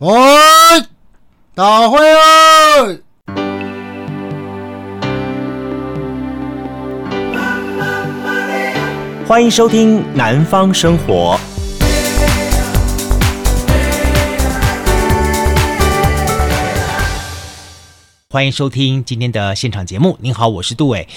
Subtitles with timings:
[0.00, 0.14] 喂，
[1.56, 2.98] 大会哦！
[9.26, 11.36] 欢迎收听《南方生活》。
[18.30, 20.16] 欢迎收听今天的现场节目。
[20.20, 21.08] 您好，我是杜伟。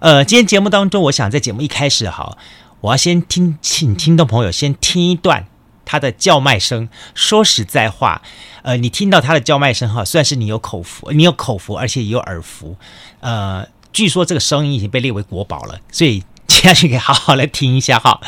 [0.00, 2.36] 呃，今天节目当中，我想在节目一开始，好，
[2.82, 5.46] 我要先听，请听众朋友先听一段。
[5.86, 8.20] 他的叫卖声，说实在话，
[8.60, 12.76] 呃，你听到他的叫卖声哈，算是你有口福，你有口福，而且也有耳福。
[13.20, 18.20] 呃，据说这个声音已经被列为国宝了，所以接下去可以好好来听一下哈。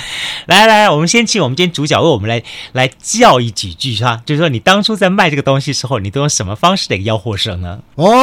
[0.46, 7.80] 来来来，我们先请我们今天主角为我们来来叫一几句哈，就是说你当初在卖这个东西时候，你都用什么方式的吆喝声呢？
[7.96, 8.14] 哦，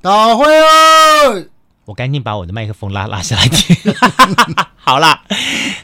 [0.00, 1.44] 大会哦！
[1.88, 3.74] 我赶紧把我的麦克风拉拉下来听。
[4.76, 5.22] 好啦，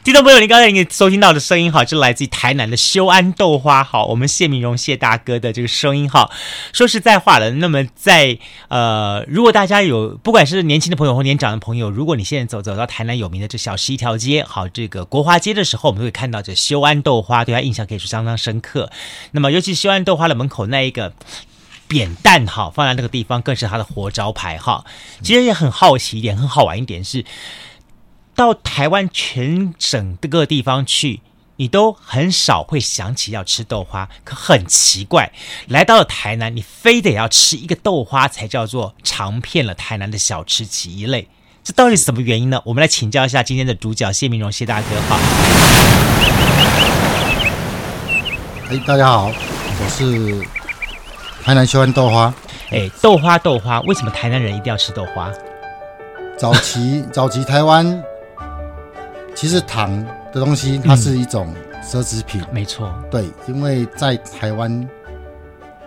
[0.03, 3.83] 听众朋友，你刚才你收听到的声音哈，是来自于台南的修安豆花。
[3.83, 6.29] 好，我们谢明荣谢大哥的这个声音哈。
[6.73, 8.37] 说实在话了，那么在
[8.67, 18.91] 呃，如果大家有不管是年轻的朋友或年长的朋友，如果你现在走走到台南有名的这小十一条街，好，这个国华街的时候，我们会看到这修安豆花，对他印象可以说相当深刻。
[19.31, 21.13] 那么，尤其修安豆花的门口那一个。
[21.87, 24.85] 扁担哈，放在那个地方更是他的活招牌哈。
[25.21, 27.23] 其实也很好奇一点，很好玩一点是，
[28.35, 31.21] 到台湾全省各个地方去，
[31.57, 34.09] 你都很少会想起要吃豆花。
[34.23, 35.31] 可很奇怪，
[35.67, 41.27] 来到了台南，你非得要吃一个豆花，才叫做尝遍了台南的小吃其一类。
[41.63, 42.61] 这到底是什么原因呢？
[42.65, 45.19] 我们来请教一下今天的主角谢明荣谢大哥哈。
[48.69, 50.64] 哎，大家好，我是。
[51.45, 52.33] 台南喜欢豆花，
[52.71, 55.31] 哎，豆花豆花，为什么台南人一定要吃豆花？
[56.35, 58.03] 早期 早期台湾，
[59.35, 64.89] 其实糖的东西它是一种奢侈品，嗯、没错，对，因为在台湾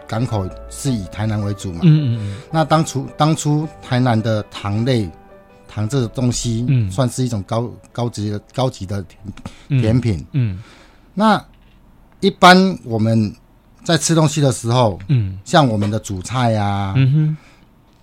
[0.06, 5.10] 港口是以台南为主嘛，嗯嗯嗯，那当初当初台南的糖类
[5.66, 9.04] 糖这个东西，嗯，算是一种高高级的高级的
[9.66, 10.62] 甜甜品，嗯，嗯，
[11.14, 11.44] 那
[12.20, 13.34] 一般我们。
[13.84, 17.36] 在吃东西的时候，嗯，像我们的主菜啊，嗯哼，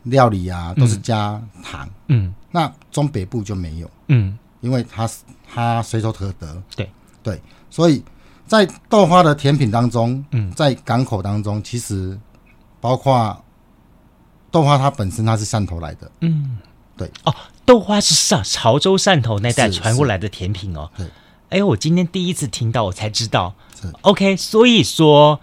[0.03, 5.09] 料理啊，都是加糖，嗯，那中北部就没有，嗯，因为它
[5.53, 6.89] 它随手可得，对。
[7.23, 7.41] 对，
[7.71, 8.03] 所以
[8.45, 12.15] 在豆花的甜品当中，嗯，在港口当中，其实
[12.79, 13.35] 包括
[14.51, 16.57] 豆花它本身它是汕头来的，嗯，
[16.95, 17.33] 对，哦，
[17.65, 21.07] 豆花是上潮州汕头那带传过来的甜品哦，对，
[21.49, 23.55] 哎，我今天第一次听到，我才知道
[24.01, 25.39] ，OK，所以说。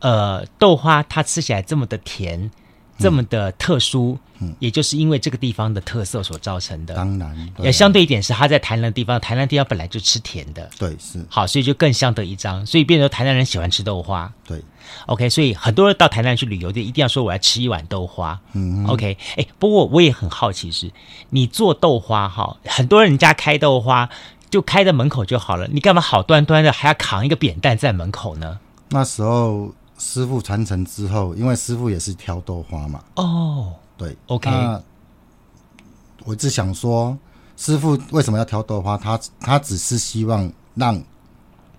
[0.00, 2.50] 呃，豆花它吃起来这么的甜，嗯、
[2.98, 6.94] 这么的特殊，嗯，也就是因为这个地方的特色所造成的。
[6.94, 14.32] 当然，也、啊、相对一点是它在台南的地方，台南地方本来就吃甜的，对，是好，所以就更相得益彰，所以变成台南人喜欢吃豆花。
[14.46, 14.62] 对
[15.06, 18.40] ，OK，所以很多人到台南去旅游，就一定要说我要吃一碗豆花。
[18.54, 20.90] 嗯，OK，哎，不过我也很好奇是，
[21.28, 24.08] 你做豆花哈，很多人家开豆花
[24.48, 28.58] 就开在门口就好了，你干嘛好端端的还要扛一个扁担在门口呢？
[28.88, 29.74] 那时候。
[30.00, 33.04] 师傅传承之后，因为师傅也是挑豆花嘛。
[33.16, 34.50] 哦，对，OK。
[36.24, 37.16] 我只想说，
[37.56, 38.96] 师傅为什么要挑豆花？
[38.96, 41.00] 他他只是希望让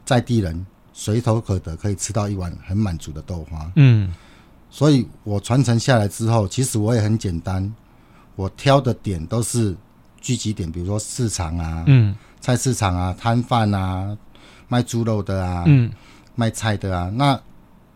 [0.05, 3.71] 在地人随手可得，可以吃到一碗很满足的豆花。
[3.75, 4.13] 嗯，
[4.69, 7.73] 所以我传承下来之后，其实我也很简单，
[8.35, 9.75] 我挑的点都是
[10.19, 14.15] 聚集点，比如说市场啊，嗯，菜市场啊，摊贩啊，
[14.67, 15.91] 卖猪肉的啊，嗯，
[16.35, 17.39] 卖菜的啊，那。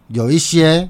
[0.10, 0.90] 有一些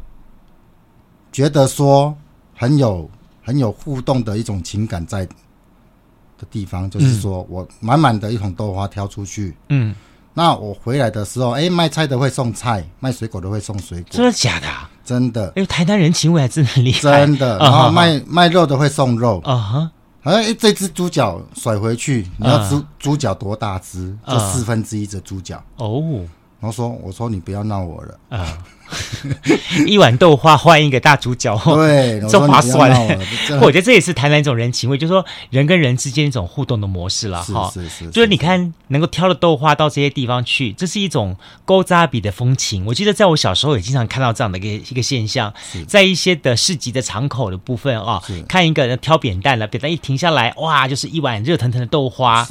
[1.32, 2.16] 觉得说
[2.56, 3.10] 很有
[3.44, 9.96] 很有互动的一种情感在的地方，就是说我满满的一桶豆花挑出去，嗯，
[10.34, 14.68] 那我回来的时候，哎，卖菜的会送菜，卖水果的会送水果，真的假的？
[15.06, 15.54] 真的。
[15.56, 17.58] 哎，台南人情味还真厉害，真的。
[17.64, 19.92] 然后卖卖肉的会送肉，啊哈。
[20.24, 24.18] 哎，这只猪脚甩回去，你要猪猪脚多大只？
[24.28, 26.26] 就四分之一只猪脚哦。
[26.66, 28.58] 然后说，我说你不要闹我了啊。
[29.86, 32.92] 一碗豆花换一个大主角，对， 这划算。
[33.62, 37.70] 我觉得这也是台南一种人情味，就是说人跟人之间一种互动的模式了哈。
[37.72, 41.36] 是是是，就是你看能够挑了豆花到这些地方去，这是一种
[41.66, 42.84] 勾扎比的风情。
[42.86, 45.54] 我记得在我小时候也经常看到这样的一个一个现象，
[45.88, 52.48] 在一些的市集的场口的部分啊，看一个人挑扁担了，扁担一停下来，哇，就是一碗热腾腾的豆花。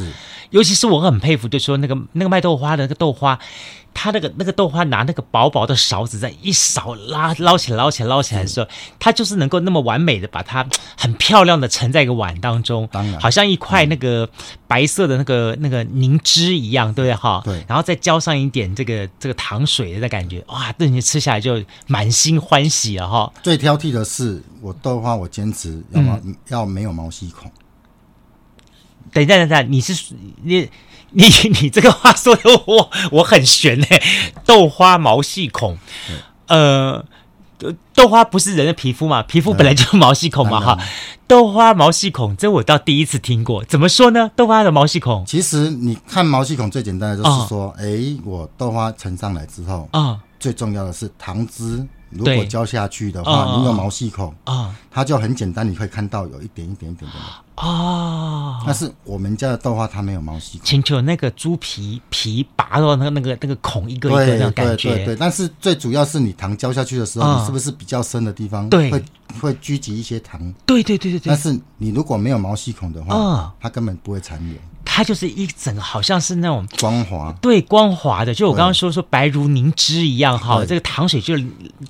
[0.50, 3.38] 尤其是我很佩服，就是说那个那个卖豆花的那个豆花。
[3.94, 8.68] 他那个那个豆花拿那个薄薄的勺子在一勺拉捞起来捞起来捞起来的时候，
[8.98, 10.66] 他就是能够那么完美的把它
[10.98, 14.28] 很漂亮的盛在一个碗当中，当然好像一块那个
[14.66, 17.40] 白色的那个那个凝脂一样，对不对哈？
[17.44, 23.32] 对，然后再浇上一点这个这个糖水的感觉，哇，这你吃下来就满心欢喜了哈。
[23.42, 27.50] 最挑剔的是我豆花，我坚持要毛、嗯、要没有毛细孔。
[29.12, 30.68] 等一下，等一下，你是你
[31.14, 31.24] 你
[31.60, 34.02] 你这个话说的我我很玄哎，
[34.44, 35.78] 豆花毛细孔，
[36.48, 37.04] 呃，
[37.94, 40.78] 豆花不是人的皮肤嘛，皮肤本来就毛细孔嘛哈，
[41.26, 44.30] 豆花毛细孔这我倒第一次听过，怎么说呢？
[44.36, 51.86] 豆花的毛细孔，其实你看毛细孔最简单的就是说，哎、哦，我豆花盛上来之后啊，哦、最重要的是糖汁。
[52.14, 58.62] 如果浇下去的话，你有毛细孔啊，它就很简单，你可以看到有一点一点一点的啊。
[58.66, 64.88] 但是我们家的豆花它没有毛细孔，请求那个猪皮皮拔到那个那个那个孔一个一个那种感觉。
[64.90, 69.04] 对对对，但是最主要是你糖浇下去的时候，你是不是比较深的地方对会
[69.40, 70.40] 会聚集一些糖？
[70.66, 71.28] 对对对对对。
[71.28, 74.56] 但是你如果没有毛细孔的话，它根本不会残留。
[74.96, 81.34] 它就是一整个好像是那种光滑，对，光滑的，就我刚刚说说白如凝脂一样哈，这个糖水就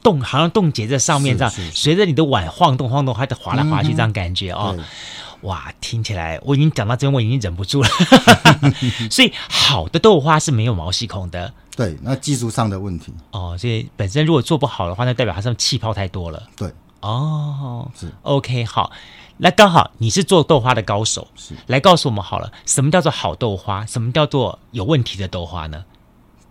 [0.02, 4.74] 冻，好像冻结在上面这样，随着你的碗晃动晃动，它就滑来滑去这样感觉哦。
[5.42, 7.88] 哇，听起来我已经讲到这边，我已经忍不住了。
[9.12, 13.12] 所以好的豆花是没有毛细孔的，对，那技术上的问题。
[13.32, 16.42] 哦，所以本身如果做不好的话，那代表它上面气泡太多了。
[16.56, 16.72] 对，
[17.02, 18.10] 哦，是。
[18.22, 18.90] OK 好。
[19.36, 23.84] 那刚好你是做豆花的高手，是来告诉我们好了，什么叫做好豆花？
[23.84, 25.84] 什么叫做有问题的豆花呢？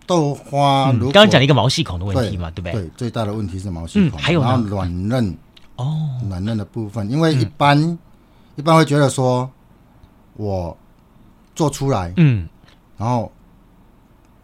[0.06, 2.72] 豆花，嗯、刚刚讲了一个毛细孔的问题嘛，对，不对？
[2.72, 5.34] 对，最大的问题是毛细孔，嗯、还有然后，软嫩
[5.76, 5.96] 哦，
[6.28, 7.98] 软嫩的部分，因为一般、嗯、
[8.56, 9.50] 一般会觉得说，
[10.36, 10.76] 我
[11.54, 12.46] 做出来，嗯，
[12.98, 13.32] 然后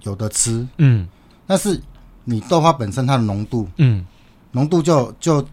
[0.02, 1.06] 有的吃，嗯，
[1.46, 1.78] 但是
[2.24, 4.06] 你豆花本身它的浓度，嗯，
[4.52, 5.46] 浓度就就。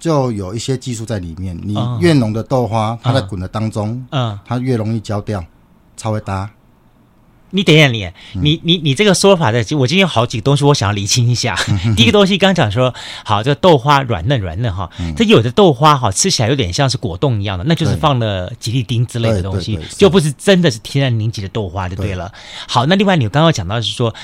[0.00, 1.56] 就有一些技术在里面。
[1.62, 5.44] 你越浓的豆花，它在滚的当中，嗯，它越容易焦掉，
[5.96, 6.50] 超会搭。
[7.52, 11.56] 你等一下，你你你你这个说法的，我今天有好几个东西，我想要理清一下。
[11.96, 12.94] 第一个东西，刚讲说，
[13.24, 22.30] 好，这个豆花软嫩软嫩哈，它有的豆花哈，吃起来有点像是果冻一样的，那就是放了吉利丁之类的东西，就不是真的是天然凝结的豆花就对了。
[22.68, 24.14] 好，那另外你刚刚讲到是说。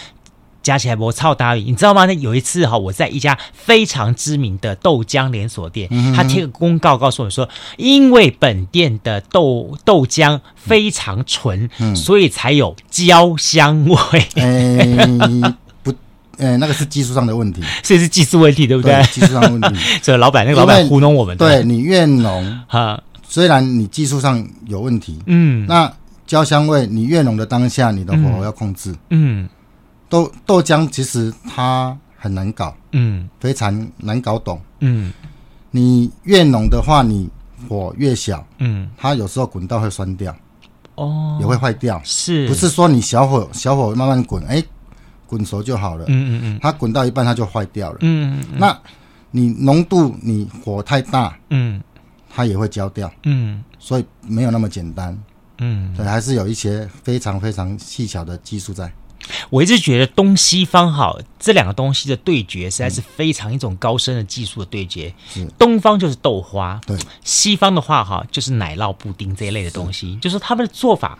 [0.66, 2.06] 加起来我操大宇，你知道吗？
[2.06, 13.96] 那有一次哈，我在一家非常知名的豆浆连锁店，他贴个公告告诉我说，因为本店的豆豆浆非常纯，嗯、所以才有焦香味。
[14.34, 15.54] 欸、
[15.84, 15.94] 不，
[16.36, 18.92] 呃，那个是技术上的问题， 所以是技术问题，对不对？
[18.92, 21.36] 对技术上的问题， 所以老板那个老板糊弄我们。
[21.36, 25.92] 对，你越浓哈，虽然你技术上有问题，嗯，那
[26.26, 29.48] 焦香味你越浓的当下，你的火候要控制，嗯。
[30.06, 35.12] 嗯豆豆浆其实它很难搞，嗯，非常难搞懂，嗯，
[35.70, 37.29] 你越浓的话，你
[37.69, 40.35] 火越小，嗯，它有时候滚到会酸掉，
[40.94, 44.62] 哦，也会坏掉，是，不是说你小火小火慢慢滚，哎，
[45.26, 48.79] 滚熟就好了，嗯嗯嗯，它滚到一半它就坏掉了，嗯嗯，那
[49.32, 51.82] 你浓度你火太大，嗯，
[52.31, 55.19] 它也会焦掉，嗯，所以没有那么简单，
[55.58, 58.91] 嗯，对还是有一些非常非常细小的技术在。
[59.50, 65.12] 我一直觉得东西方哈，这两个东西的对决实在是非常一种高深的技术的对决。
[65.28, 65.46] 是。
[65.58, 70.19] 东方就是豆花，对；西方的话哈，就是奶酪布丁这一类的东西，是。
[70.20, 71.19] 就是他们的做法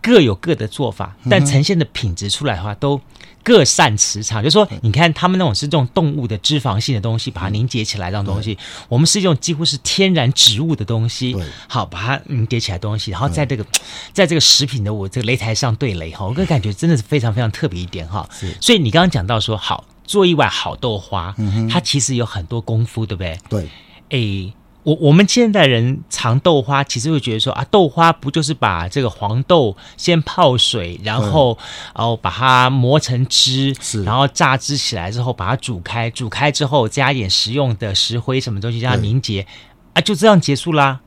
[0.00, 3.00] 各有各的做法，但呈现的品质出来的话都。
[3.42, 8.58] 各擅磁场，就是说，你看他们那种是这种动物的脂肪性的东西，把它凝结起来这种东西，
[8.88, 11.36] 我们是一种几乎是天然植物的东西，
[11.68, 13.64] 好把它凝结起来的东西，然后在这个，
[14.12, 18.28] 在这个食品的我这个擂台上对擂哈，我个感觉真的是非常非常特别一点哈。
[18.60, 21.32] 所以你刚刚讲到说，好做一碗好豆花，
[21.70, 23.38] 它其实有很多功夫，对不对？
[23.48, 23.70] 对，
[24.10, 24.52] 哎。
[24.86, 31.58] 我我们现代人尝豆花，其实会觉得说啊，豆花不就是把这个黄豆先泡水，然后
[31.92, 39.44] 然后把它磨成汁，是，然后榨汁起来之后把它煮开，煮开之后加一点食用的石灰什么东西让它凝结，
[39.92, 41.00] 啊，就这样结束啦，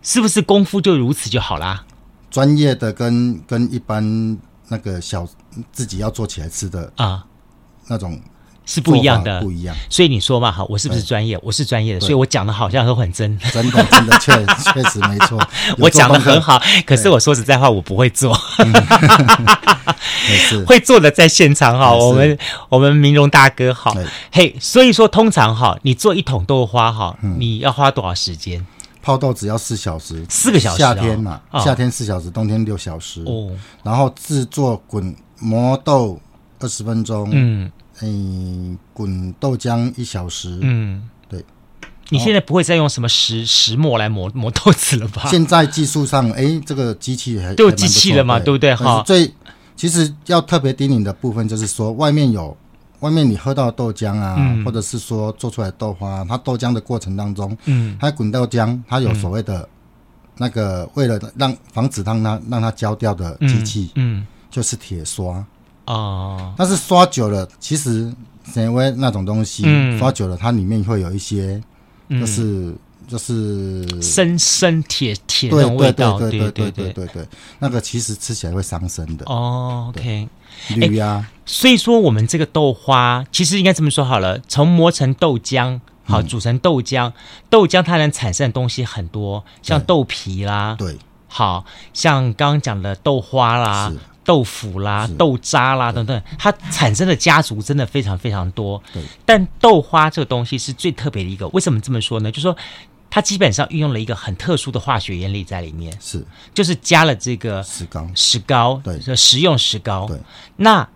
[0.00, 1.84] 是不是功夫就如此就好啦？
[2.30, 5.26] 专业的跟跟一般那个小
[5.72, 7.26] 自己要做起来吃的啊
[7.88, 8.20] 那种。
[8.70, 9.74] 是不一样的，不一样。
[9.88, 11.36] 所以你说嘛，哈，我是不是专业？
[11.42, 14.32] 我是专业的，所以我讲的好像都很真，真的，真的，确
[14.72, 15.36] 确实没错。
[15.76, 18.32] 我讲的很好，可是我说实在话，我不会做。
[20.68, 23.92] 会做的在现场哈，我们我们明荣大哥好，
[24.30, 28.64] 嘿，所以说通常哈，你做一桶豆花哈，你要花多少时间？
[29.02, 30.78] 泡豆只要四小时，四个小时。
[30.78, 33.24] 夏天嘛，夏天四小时，冬天六小时。
[33.26, 33.50] 哦，
[33.82, 36.20] 然后制作滚磨豆。
[36.62, 41.44] 二十分钟，嗯，诶，滚豆浆一小时，嗯，对。
[42.08, 45.28] 你现在不会再用什么石石磨来磨磨豆子了吧？
[45.30, 48.52] 现在技术上，哎，这个机器还都有机器了嘛，对。
[48.52, 48.74] 不对？
[48.74, 49.32] 哈，最
[49.76, 52.56] 其实要特别叮咛的部分就是说，外面有
[52.98, 59.68] 外面你喝到豆浆啊，嗯、或者是说做出来的豆花，它豆浆的过程当中，嗯，它滚豆浆，它有所谓的
[60.36, 64.26] 那个，嗯、为了让防止让它让它焦掉的机器，嗯，嗯。
[64.50, 65.44] 就是铁刷
[65.90, 66.54] 哦。
[66.56, 68.12] 但是刷久了其实
[68.44, 69.98] 纤维那种东西嗯。
[69.98, 71.60] 刷久了它里面会有一些
[72.08, 72.74] 就是
[73.06, 77.26] 就是生生铁铁的味道对对对对对
[77.58, 79.24] 那个其实吃起来会伤身的。
[79.26, 80.28] 哦 ok
[80.76, 81.28] 鱼啊。
[81.44, 87.12] 所以说我们这个豆花其实应该这么说好了从磨成豆浆好煮成豆浆
[87.48, 90.96] 豆浆它能产生的东西很多像豆皮啦对。
[91.30, 93.92] 好像刚刚讲的豆花啦
[94.22, 98.80] 豆腐啦、豆渣啦等等，它产生的家族真的非常非常多。
[98.92, 101.48] 对，但豆花这个东西是最特别的一个。
[101.48, 102.30] 为什么这么说呢？
[102.30, 102.56] 就是说
[103.08, 106.24] 它基本上运用了一个很特殊的化学原理在里面，是
[106.54, 110.06] 就是加了这个石膏，石膏对，食用石膏。
[110.06, 110.18] 对，
[110.56, 110.86] 那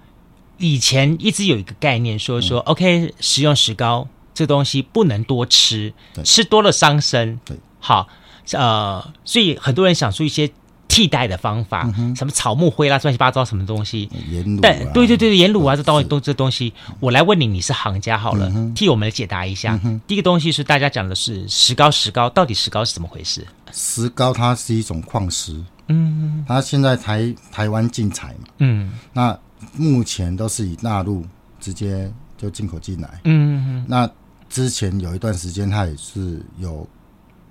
[0.58, 7.40] 以前一直有一个概念说说、嗯、，OK，食用石膏这东西不能多吃，对吃多了伤身。
[7.44, 8.06] 对，好，
[8.52, 10.52] 呃，所以很多人想出一些。
[10.94, 14.08] 替代的方法，什么草木灰啦，乱七八糟什么东西？
[14.30, 19.80] 盐卤，但对对对，盐卤啊，这东西都这东西，我来问你，你是行家好了，替我们来解答一下。
[20.06, 23.44] 第一个东西是大家讲的是石膏，石膏到底石膏是怎么回事？
[23.72, 29.36] 石膏它是一种矿石，嗯，它现在台台湾进采嘛，嗯，那
[29.76, 31.24] 目前都是以纳入
[31.58, 32.08] 直接
[32.38, 34.08] 就进口进来，嗯，那
[34.48, 36.88] 之前有一段时间它也是有。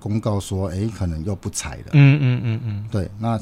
[0.03, 1.91] 公告说：“哎，可能又不采了。
[1.93, 3.10] 嗯”嗯嗯嗯嗯，对。
[3.17, 3.39] 那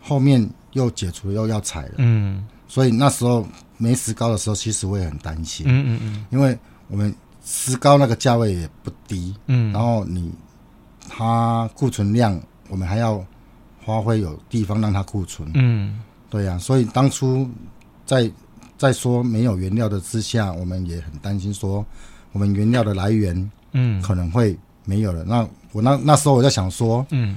[0.00, 1.94] 后面又解除了，又要采了。
[1.98, 3.44] 嗯，所以那时候
[3.76, 5.66] 没石膏的时候，其实我也很担心。
[5.68, 7.12] 嗯嗯嗯，因为我们
[7.44, 9.34] 石膏那个价位也不低。
[9.48, 10.30] 嗯，然后你
[11.08, 13.24] 它库存量，我们还要
[13.84, 15.50] 发挥有地方让它库存。
[15.54, 15.98] 嗯，
[16.30, 16.58] 对呀、啊。
[16.58, 17.48] 所以当初
[18.04, 18.30] 在
[18.78, 21.84] 在说没有原料的之下，我们也很担心说
[22.30, 25.22] 我们原料的来源，嗯，可能会没有了。
[25.24, 27.36] 那我那那时候我在想说，嗯，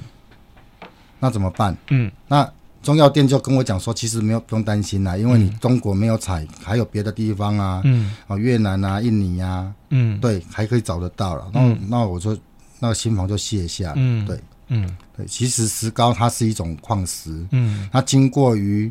[1.18, 1.76] 那怎么办？
[1.90, 2.50] 嗯，那
[2.82, 11.50] 中药店就跟我讲说，其实没有不用担心啦，因为你中国没有采，还有别的地方啊，嗯，啊越南啊、印尼啊，嗯，对，还可以找得到了。
[11.52, 12.34] 那那我说
[12.78, 18.90] 那个心房就卸下，嗯，对，嗯，对，其实石膏它是一种矿石，嗯，它经过于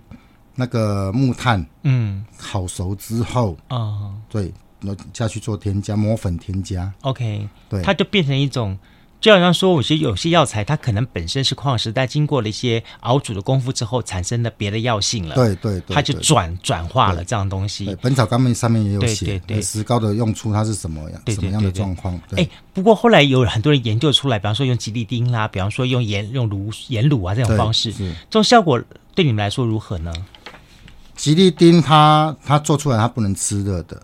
[0.54, 4.69] 那个木炭，嗯，烤熟之后，啊，对，那
[5.14, 8.78] 下去做添加，磨粉添加，OK，对，它就变成一种。
[9.22, 15.36] 就好像说，我觉得有些药材，它可能本身是矿石，但经过了一些熬煮的功夫之后，产生了别的药性了。
[15.36, 17.84] 对对，它就转转化了这样东西。
[17.84, 21.22] 对，《本草纲目》上面也有写，对对，石膏的用处它是什么样？
[21.28, 22.18] 什么样的状况？
[22.38, 28.82] 哎，不过后来有很多人研究出来，比方说用吉利丁啦，比方说用盐用卤盐卤啊这种方式，这种效果
[29.14, 30.14] 对你们来说如何呢？
[31.18, 34.02] 吉利丁它它做出来它不能吃热的。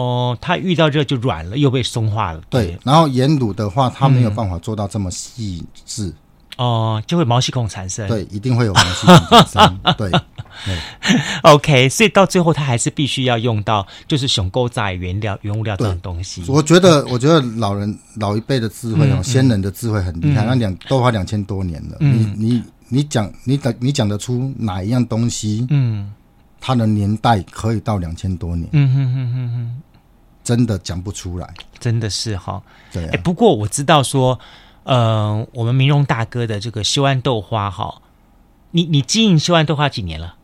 [0.00, 2.40] 哦，它遇到热就软了，又被松化了。
[2.48, 6.06] 对，对，然后盐卤的话，它没有办法做到这么细致。
[6.06, 6.14] 嗯、
[6.58, 8.06] 哦，就会毛细孔产生。
[8.06, 9.80] 对，一定会有毛细孔产生。
[9.98, 10.78] 对，对
[11.42, 16.44] ，OK，所以到最后，它还是必须要用到就是熊沟仔原料、原物料这种东西。
[16.46, 20.44] 我觉得，我觉得老人老一辈的智慧哦，嗯、先人的智慧很厉害。
[20.44, 25.66] 嗯、那两都花两千多年了，嗯、你你你讲你讲你讲得出哪一样东西？
[25.70, 26.12] 嗯。
[26.66, 29.82] 它的年代可以到两千多年，嗯哼哼哼哼，
[30.42, 32.62] 真的讲不出来，真的是哈。
[32.90, 33.10] 对、啊。
[33.12, 34.40] 欸，不过我知道说，
[34.84, 38.00] 呃，我们明荣大哥的这个修安豆花哈，
[38.70, 40.36] 你你经营修安豆花几年了？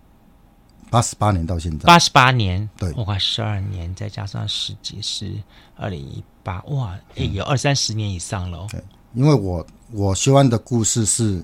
[0.91, 5.33] 八十八年到现在，八十八年，对，我快十二年，再加上十几是
[5.75, 8.67] 二零一八，哇，哎、欸，有二三十年以上了。
[8.71, 8.85] 对，
[9.15, 11.43] 因为我我修安的故事是，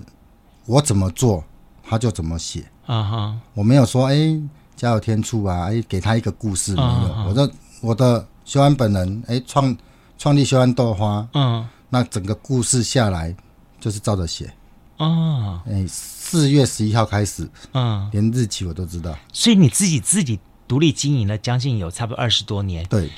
[0.67, 1.43] 我怎么做
[1.81, 2.63] 他就怎么写。
[2.85, 4.13] 啊哈，我没有说哎。
[4.13, 4.39] 欸
[4.77, 5.69] 加有天助啊！
[5.69, 7.25] 哎，给他一个故事没有？
[7.27, 9.75] 我的我的修安本人哎，创
[10.17, 13.35] 创立修安豆花，嗯，那整个故事下来
[13.79, 14.53] 就是照着写
[14.97, 15.59] 哦。
[15.67, 19.17] 哎，四月十一号开始，嗯，连日期我都知道。
[19.33, 23.11] 所以你自己自己独立经营了将近有差不多二十多年，对。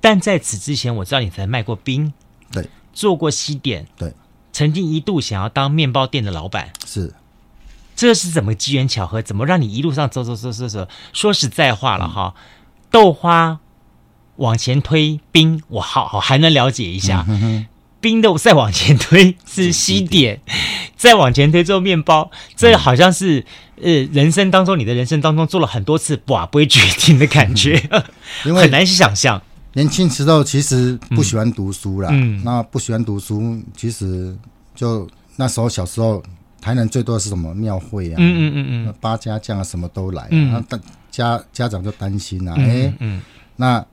[0.00, 2.12] 但在此之前，我知道你才卖过冰，
[2.52, 4.12] 对，做过西点，对，
[4.52, 7.14] 曾经一度想要当面包店的老板，是。
[7.96, 9.20] 这是怎么机缘巧合？
[9.22, 10.86] 怎么让你一路上走走走走走？
[11.12, 12.34] 说实在话了哈，
[12.90, 13.58] 豆花
[14.36, 17.26] 往前推冰，我好好还能了解一下。
[17.98, 20.40] 冰的再往前推是西点，
[20.96, 23.44] 再往前推做面包，这好像是
[23.82, 27.82] 呃人生当中你的人生当中做了很多次哇不会决定的感觉，
[28.44, 29.42] 因为很难去想象。
[29.72, 34.36] 年轻时候其实不喜欢读书啦，嗯，那不喜欢读书，其实
[34.74, 36.22] 就那时候小时候，
[36.60, 40.78] 台南最多的是什么庙会啊，嗯嗯嗯嗯，八家将啊什么都来，嗯，那大
[41.10, 43.20] 家家长就担心啊，哎、欸，嗯，
[43.56, 43.84] 那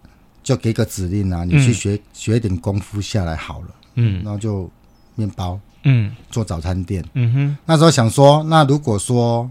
[0.42, 4.70] 就给个指令啊，你去学、嗯、学一点功夫下来好了，嗯，然后就
[5.16, 9.50] 面包，嗯，做早餐店，嗯哼，那时候想说，那如果说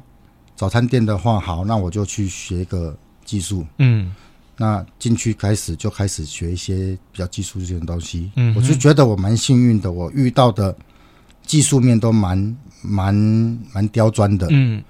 [0.56, 4.14] 早餐店的话，好，那我就去学一个技术，嗯。
[4.58, 10.76] 那进去开始就开始学一些比较技术性的东西，嗯，我就觉得我蛮幸运的，我遇到的
[11.44, 13.14] 技术面都蛮蛮
[13.72, 14.82] 蛮刁钻的，嗯，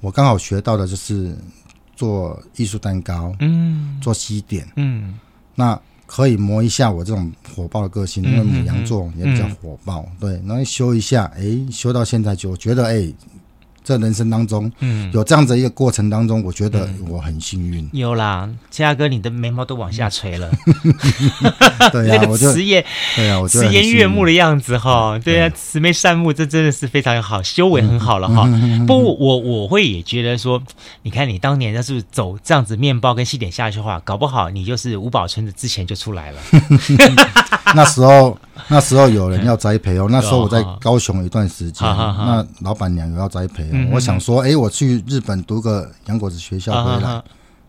[0.00, 1.36] 我刚好学到的就是
[1.94, 5.18] 做艺术蛋糕，嗯，做西点，嗯，
[5.54, 13.12] 那可以磨一下我这种火爆的个性，因为母羊座也比较火爆，对，然后修一下，哎，修到现在就我觉得，哎。
[13.86, 17.90] 在人生当中，嗯，有这样子一个过程当中，我觉得我很幸运、嗯。
[17.92, 20.50] 有啦，嘉哥，你的眉毛都往下垂了。
[21.92, 28.42] 对呀、啊， 那个慈颜，对呀、啊，我慈颜悦目的样子哈，对呀、啊，慈眉善目，这真的是非常好，修为很好了哈。
[28.46, 30.60] 嗯、不过我我会也觉得说，
[31.02, 36.40] 你看你当年要是走这样子面包跟西点下去的话，搞不好你就是五宝春的之前就出来了。
[37.76, 38.36] 那时候，
[38.68, 40.06] 那时候有人要栽培哦。
[40.10, 43.68] 那时候我在高雄一段时间，那老板娘有要栽培。
[43.72, 47.22] 嗯、我想说，哎、欸，我去日本读个洋果子学校回来，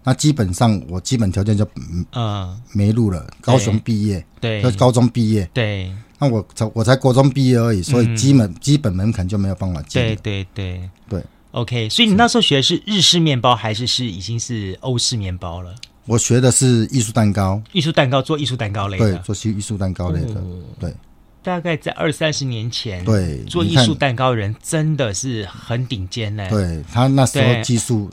[0.03, 1.67] 那基本上我基本条件就
[2.13, 3.25] 嗯没路了。
[3.41, 5.91] 高雄毕业，对，就高中毕业，对。
[6.19, 10.01] 那我才我才国中毕业而已，所以基本、嗯、基本门槛就没有办法进。
[10.01, 11.87] 对对对对，OK。
[11.89, 15.75] 所以你那时候学的是日式面包，还是是已经是欧式面包了？
[16.07, 20.91] 我学的是艺术蛋糕，艺术蛋糕做艺术蛋糕类的，对，做艺术蛋糕类的，哦、对。
[21.43, 26.45] 大概在二三十年前，对，做艺术蛋糕人真的是很顶尖呢。
[26.49, 28.09] 对，他那时候技术，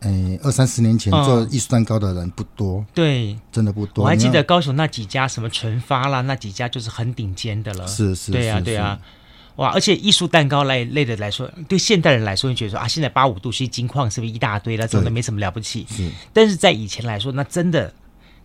[0.00, 4.04] 诶，二三十年前做艺术蛋糕的人不多，对，真的不多。
[4.04, 7.86] 我还记得高雄那几家，什么纯发啦，那几家就是很顶尖的了。
[7.86, 8.98] 是是，对啊对啊，
[9.56, 9.70] 哇！
[9.70, 14.86] 而且艺术蛋糕类类的来说，对现代人来说，你觉得说啊，现在八五度 C 金矿是不是一大堆了？
[14.86, 15.86] 这种都没什么了不起。
[15.88, 17.92] 是，但是在以前来说，那真的，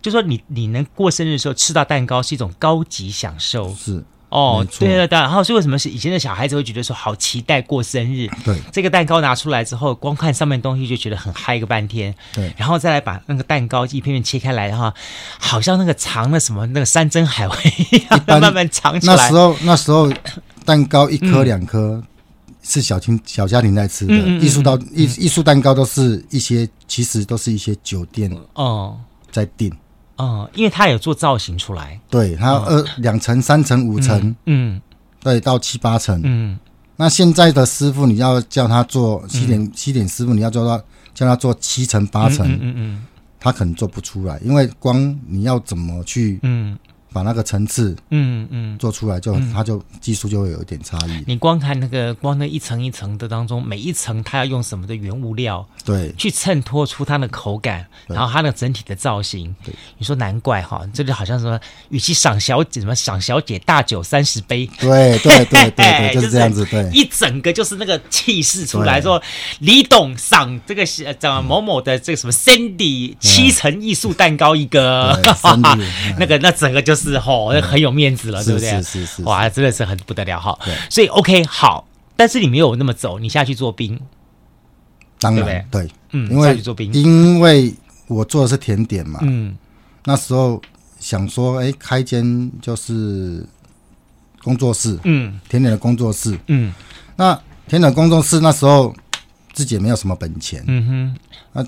[0.00, 3.74] 就说你你能过生日的时候吃到蛋糕是一种高级享受。
[3.74, 4.04] 是。
[4.28, 8.28] 哦，对对对，然后所以为什么是以前的小孩子会觉得说好期待过生日？
[8.44, 12.14] 对，这个蛋糕拿出来之后，光看上面东西就觉得很嗨个半天。
[12.32, 14.94] 对，然后再来把那个蛋糕一片片切开来的话，
[15.40, 17.56] 好像那个藏了什么那个山珍海味
[17.90, 19.16] 一样，慢慢藏起来。
[19.16, 20.08] 那时候那时候
[20.70, 22.00] 蛋糕一颗两颗
[22.62, 28.96] 是小亲小家庭在吃的，艺术到艺艺术蛋糕都是一些其实都是一些酒店哦。
[29.32, 29.68] 在订。
[30.14, 34.80] 哦，因为他有做造型出来，对，他二两层、三层、五层，嗯，
[35.18, 36.56] 对，到七八层，嗯。
[36.94, 40.80] 那现在的师傅，你要叫他做西点西点师傅，你要叫他
[41.12, 43.06] 叫他做七层八层，嗯嗯，
[43.40, 46.78] 他可能做不出来，因为光你要怎么去，嗯。
[47.12, 51.24] 把那个层次，嗯嗯，做出来就，嗯、它就技术就会有一点差异。
[51.26, 59.52] 你光看那个，光那一层一层的当中，每一层它要用什么的原物料，对，去衬托出它的口感，然后它的整体的造型。
[59.64, 65.72] 对，你说难怪哈，这就好像什么，与其赏小姐什么赏小姐大酒三十杯，对对对对
[66.12, 69.20] 对，就是这样子，对，一整个就是那个气势出来，说
[69.58, 75.20] 李董赏这个是怎某某的这个什么 Cindy 七层艺术蛋糕一个，
[76.16, 76.99] 那个那整个就是。
[77.00, 78.70] 是吼，很有面子了，对不对？
[78.70, 80.58] 是是是，哇，真的是很不得了哈。
[80.90, 81.86] 所以 OK 好，
[82.16, 83.98] 但是你没有那么走，你下去做冰，
[85.18, 87.74] 当然对，嗯，因为做冰，因为
[88.06, 89.56] 我做的是甜点嘛，嗯，
[90.04, 90.60] 那时候
[90.98, 93.46] 想说，哎，开间就是
[94.42, 96.72] 工作室，嗯，甜点的工作室，嗯，
[97.16, 98.94] 那甜点工作室那时候
[99.52, 101.16] 自己也没有什么本钱，嗯哼，
[101.52, 101.66] 那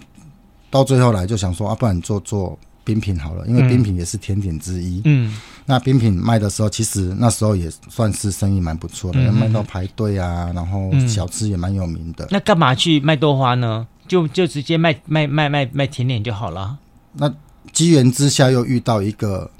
[0.71, 2.59] 到最后来就想说，啊，不然做做。
[2.85, 5.01] 冰品好了，因为冰品也是甜点之一。
[5.05, 12.27] 嗯，那冰品卖的时候，其实那时候也算是生意蛮不错的，嗯、卖到排队啊，然后小吃也蛮有名的。
[12.31, 13.87] 那干嘛去卖豆花呢？
[14.09, 16.77] 就就直接卖卖卖卖卖甜点就好了。
[17.13, 17.33] 那
[17.73, 19.51] 机缘之下又遇到一个，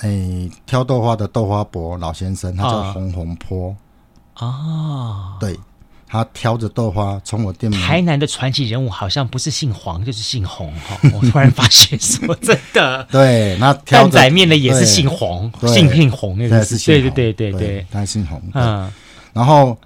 [0.00, 3.74] 诶、欸，挑豆花的豆花伯老先生，他叫洪洪坡。
[4.38, 5.58] 哦，对。
[6.06, 18.90] 他挑着豆花从我店门，台南的传奇人物好像不是姓黄就是姓洪哈， 我突然发现说真的，对，那担仔面的也是姓黄，姓姓洪，那个，是姓对对对对对，他姓洪，嗯，
[19.32, 19.76] 然后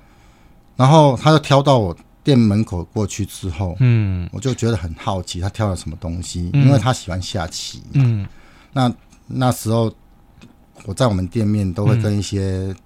[0.77, 8.27] 然后他就挑到我店门口过去之后，嗯，我就觉得很好奇，他挑了什么东西，因为他喜欢下棋，嗯，
[8.73, 8.93] 那
[9.27, 9.93] 那时候。
[10.87, 12.77] 我在我们店面都会跟一些、嗯、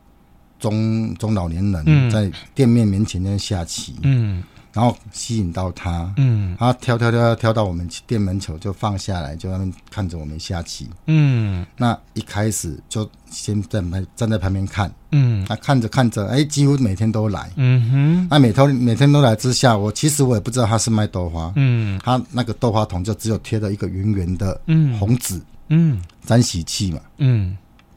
[0.64, 24.58] 中中老年人在店面面前那下棋，嗯，然后吸引到他，嗯，他挑挑挑挑到我们店门口就放下来，就在那边看着我们下棋，嗯，那一开始就先在旁站在旁边看，嗯，他看着看着，哎，几乎每天都来，嗯哼，那每天每天都来之下，我其实我也不知道他是卖豆花，嗯，他那个豆花桶就只有贴着一个圆圆的
[24.98, 27.54] 红纸，嗯，沾喜气嘛，嗯。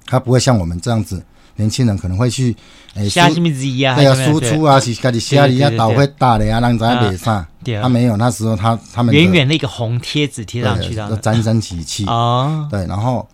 [0.10, 1.22] 他不会像我们这样子，
[1.58, 2.56] 年轻人可能会去
[2.94, 3.50] 诶，下什么？
[3.96, 7.46] 对啊，输出啊，是家己写的呀，倒会大的呀，让人家别上。
[7.82, 12.06] 他没有，那时候他他们远远的一个红贴纸贴上去的，沾沾喜气。
[12.06, 12.68] 啊。
[12.72, 13.28] 对，然后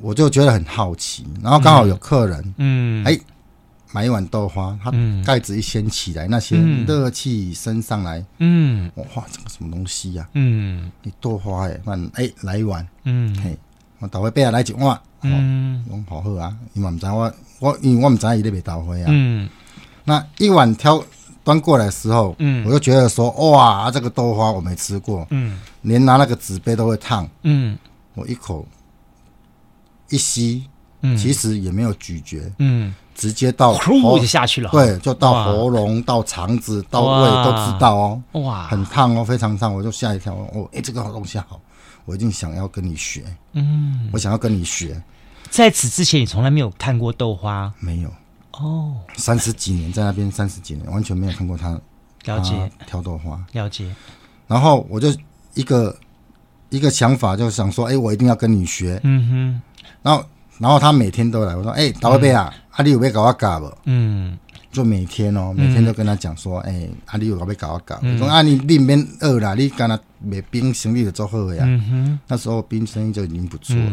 [0.00, 3.18] 我就觉得很好奇，然后刚好有客人，嗯，哎，
[3.92, 4.92] 买一碗豆花，他
[5.24, 10.28] 盖子一掀起来，那些热气升上来，嗯，哇，这个什么东西呀？
[10.34, 13.56] 嗯，你豆花哎，那哎，来一碗，嗯，嘿，
[14.00, 15.00] 我倒会背下来一碗。
[15.30, 16.54] 嗯，好喝啊！
[16.74, 19.04] 因为唔知我我因为我唔知伊咧卖豆花啊。
[19.08, 19.48] 嗯，
[20.04, 21.02] 那一碗挑
[21.42, 27.78] 端过来的时候，嗯，我就觉得说，哇，这个豆花我没吃过，嗯，连拿那个纸杯都会烫，嗯，
[28.14, 28.66] 我一口
[30.08, 30.64] 一吸，
[31.02, 41.60] 嗯，其实也没有咀嚼，嗯，直接到喉就下去了，对，就到喉咙、到肠子、到胃都知道哦，哇，很烫哦，非常烫，我就吓一跳，哦，哎，这个好东西好，
[42.06, 45.00] 我一定想要跟你学，嗯，我想要跟你学。
[45.54, 47.72] 在此之前，你从来没有看过豆花？
[47.78, 48.12] 没有
[48.54, 51.80] 哦，三十几年在那边，三十几年完全没有看过他
[52.24, 53.88] 了解挑豆花，了解。
[54.48, 55.14] 然后我就
[55.54, 55.96] 一个
[56.70, 59.00] 一个想法，就想说，哎，我一定要跟你学。
[59.04, 59.62] 嗯哼。
[60.02, 60.24] 然后，
[60.58, 63.72] 然后他每天都来，我说，哎，大伯啊，阿里有没有搞我搞不？
[63.84, 64.36] 嗯。
[64.72, 67.96] 就每天哦，每天都跟他讲说，哎，阿里有没有搞我搞？
[68.02, 71.62] 我说，啊，你你免饿啦，你刚才卖冰生意的做好呀。
[71.64, 72.18] 嗯哼。
[72.26, 73.92] 那时候冰生意就已经不错了。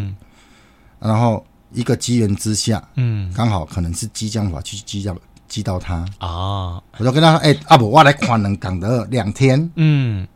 [1.00, 1.46] 然后。
[1.74, 6.06] 一个机缘之下，嗯，刚好可能是激将法去激将激到他。
[6.20, 10.28] 啊，我就跟他说，哎，阿伯，我来看能讲的两天，嗯，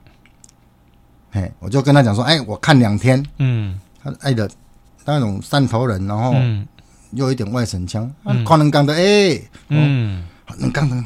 [1.31, 4.49] 嘿，我就跟他讲说，哎，我看两天，嗯，他爱的
[5.05, 6.33] 那种汕头人，然后
[7.11, 8.09] 又有一点外省腔，
[8.45, 10.23] 看能讲的，哎，嗯，
[10.57, 11.03] 能讲的，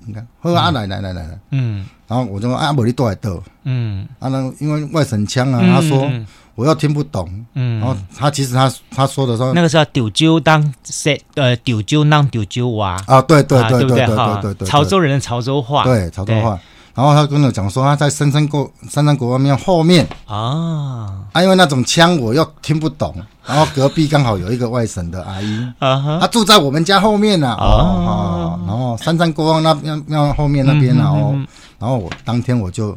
[0.00, 6.10] 你看，好啊，来来来来来，嗯，然后我就说，阿伯你多来逗，嗯，啊，那因为外省腔啊，他说。
[6.56, 13.00] 我又听不懂，嗯，然后他其实他他说的说那个时候丢丢当谁呃丢丢当丢丢娃。
[13.06, 14.42] 啊，对对对对对对？
[14.42, 15.84] 对对，潮州人的潮州话。
[15.84, 16.58] 对潮州话，
[16.94, 20.08] 然后他跟我讲说他在深山国三山国王庙后面。
[20.24, 23.14] 啊，因为那种腔我又听不懂，
[23.44, 31.34] 然后隔壁刚好有一个外省的阿姨，她住在我们家后面呢哦，然后三山国王那庙那后面那边然后
[31.78, 32.96] 然后我当天我就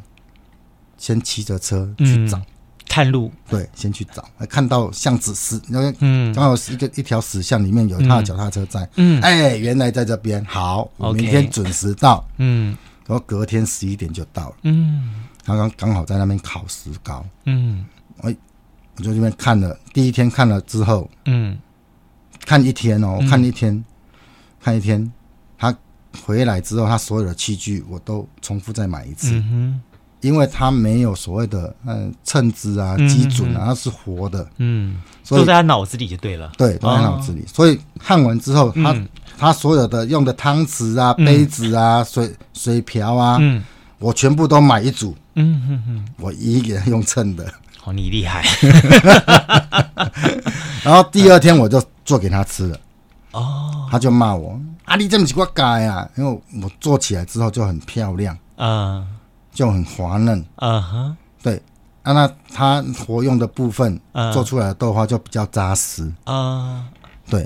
[0.98, 2.40] 先骑着车去找。
[2.90, 5.62] 探路，对，先去找，看到巷子死，
[6.00, 12.76] 嗯，刚好是一个一条死巷里面有他的脚踏车在，嗯，哎，原来在这边，好，我明天准时到，嗯，
[13.06, 17.86] 然后隔天十一点就到了，嗯，刚刚刚好在那边烤石膏，嗯，
[18.22, 18.34] 我
[18.98, 21.58] 我就这边看了，第一天看了之后，嗯，
[22.44, 23.86] 看一天哦，看一天，
[24.60, 25.10] 看一天，
[25.60, 25.74] 他
[26.26, 29.80] 回来之后，他所有的器具我都重复再买一次，嗯
[30.22, 37.46] 因为他没有所谓的嗯称支啊基准啊，它是活的，嗯，所以都在他脑子里就对了，对，都在脑子里。
[37.48, 38.96] 所以焊完之后，他
[39.38, 43.64] 他所有的用的汤匙啊、杯子啊、水水瓢啊，嗯，
[43.98, 47.46] 我全部都买一组，嗯嗯嗯，我一个人用称的。
[47.86, 48.44] 哦，你厉害。
[50.84, 52.78] 然后第二天我就做给他吃了，
[53.32, 59.06] 哦，他就骂我啊，你这么奇怪改啊，因为我做起来之后就很漂亮，啊。
[59.60, 61.62] 就很滑嫩，啊哈，对，
[62.04, 64.00] 啊，那它活用的部分
[64.32, 66.10] 做出来的豆花就比较扎实。
[66.24, 66.88] 啊，
[67.30, 67.46] 对，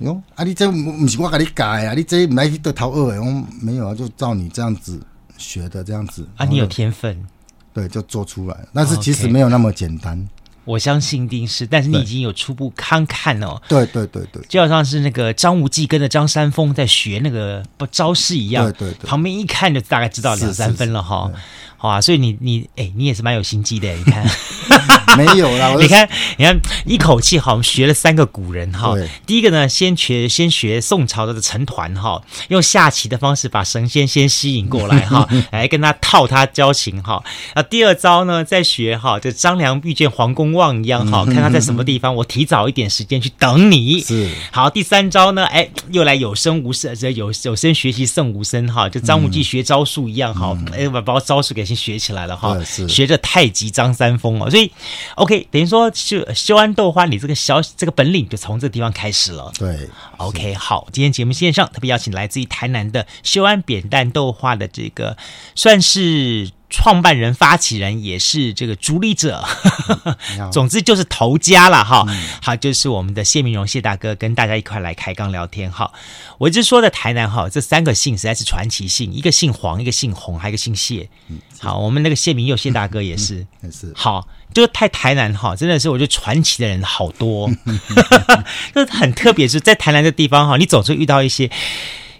[0.00, 5.00] 哟，啊，你这不是我给你改啊，你这不来去得头二哎，我没有啊，就照你这样子
[5.38, 6.28] 学的这样子。
[6.36, 7.26] 啊，你有天分，
[7.72, 10.28] 对，就做出来，但是其实没有那么简单。
[10.68, 13.58] 我相信一定是，但是你已经有初步看看哦。
[13.66, 21.30] 对对对对，就好像是那个张无忌跟着张三丰在学那个不招式一样，对对对，旁边一看就大概知道两三分了哈。
[21.78, 24.26] 好啊，所以你你哎，你也是蛮有心机的，你看，
[25.18, 28.94] 没有啦，你看你看一口气好像学了三个古人哈。
[29.26, 37.22] 第一个呢，先学先学宋朝的成团哈，用下棋的方式把神仙先吸引过来哈， 来跟他套他交情哈。
[37.54, 44.00] 啊，第二招呢，再学哈，就张良遇见黄公望一样哈，看他在什么地方，我提早一点时间去等你。
[44.00, 44.28] 是。
[44.50, 51.68] 好，第三招呢，哎，又来有声无声，这有有声学习胜无声哈，就张无忌学招数一样哈，哎，把把招数给。
[51.68, 52.56] 先学起来了哈，
[52.88, 54.72] 学着太极张三丰哦，所以
[55.16, 59.52] OK，等于说修修安豆花，你这个小这个本领就从这个地方开始了。
[59.58, 65.16] 对，OK，好，今天节目线上特别邀请来自于台南的修安扁担豆花的这个
[65.54, 66.50] 算是。
[66.70, 69.42] 创办人、发起人也是这个主理者，
[70.38, 72.04] 嗯、总之就是头家了哈。
[72.08, 75.90] 嗯、好，就是我们的谢明荣谢大哥跟大家一块来开杠聊天哈。
[76.36, 81.08] 我一直说的台南哈，这三个姓实在是传奇姓，一个姓黄，一个姓洪，还有一个姓谢。
[81.28, 83.92] 嗯、好，我们那个谢铭祐谢大哥也是，也、嗯、是。
[83.96, 87.50] 好，就是太台南哈，真的是我觉得传奇的人好多，
[88.74, 91.50] 就是很特别，是在台南的地方哈，你总是遇到一些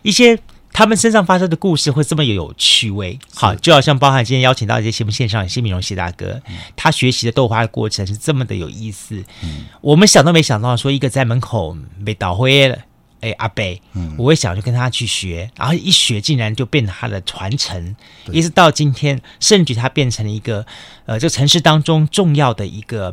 [0.00, 0.38] 一些。
[0.78, 9.24] 他们身上发生的故事会这么有趣味，好，就好像包含今天邀请到一些节目线上谢铭荣谢大哥，嗯、他学习的豆花的过程是这么的有意思。
[9.42, 12.78] 嗯，我们想都没想到，说一个在门口被倒灰了，
[13.22, 17.96] 哎，阿贝，嗯，我会想就跟他去学，然后一学竟然就变成他的传承，
[18.30, 20.64] 一直到今天，甚至他变成了一个
[21.06, 23.12] 呃，这个城市当中重要的一个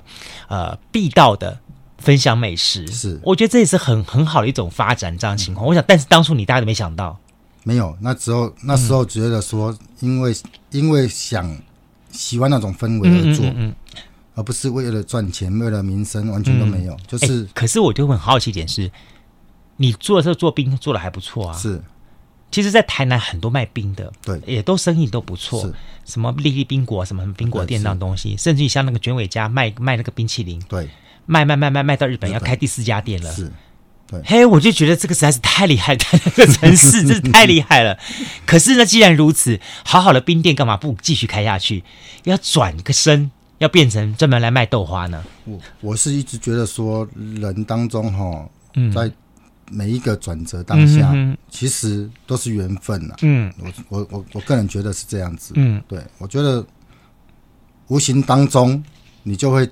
[0.50, 1.58] 呃必到的
[1.98, 2.86] 分享美食。
[2.90, 5.66] 是，我觉得这也是很很好的一种发展这样情况。
[5.66, 7.20] 嗯、我想，但是当初你大家都没想到。
[7.68, 10.38] 没有，那时候那时候觉得说，因为、嗯、
[10.70, 11.58] 因为想
[12.12, 13.44] 喜欢那种氛围而做，
[14.36, 16.94] 而不是为了赚钱，为了名声，完全都没有。
[16.94, 18.92] 嗯、就是、欸，可是我就很好奇一点是，
[19.78, 21.58] 你做的时候做冰做的还不错啊。
[21.58, 21.82] 是，
[22.52, 25.74] 其实，在台南很多卖冰的，对，也都生意都不错。
[26.06, 30.88] 什么丽丽冰果，什么什么冰果店那种东西，甚至于像那个卷尾家卖卖那个冰淇淋，对，
[31.26, 33.32] 卖卖卖卖卖到日本要开第四家店了。
[33.34, 33.52] 是。
[34.08, 37.98] 对，嘿，我就觉得这个实在是太厉害，这个城市真是太厉害了。
[38.46, 41.84] 可是呢，既然如此，好好的冰店干嘛不继续开下去？
[42.26, 45.24] 要转个身，要变成专门来卖豆花呢？
[45.46, 48.48] 我我是一直觉得说，人当中哈，
[48.94, 49.12] 在
[49.72, 53.16] 每一个转折当下，嗯、其实都是缘分呐。
[53.24, 55.54] 嗯，我我我我个人觉得是这样子。
[55.56, 56.64] 嗯，对，我觉得
[57.88, 58.84] 无形当中
[59.24, 59.68] 你就会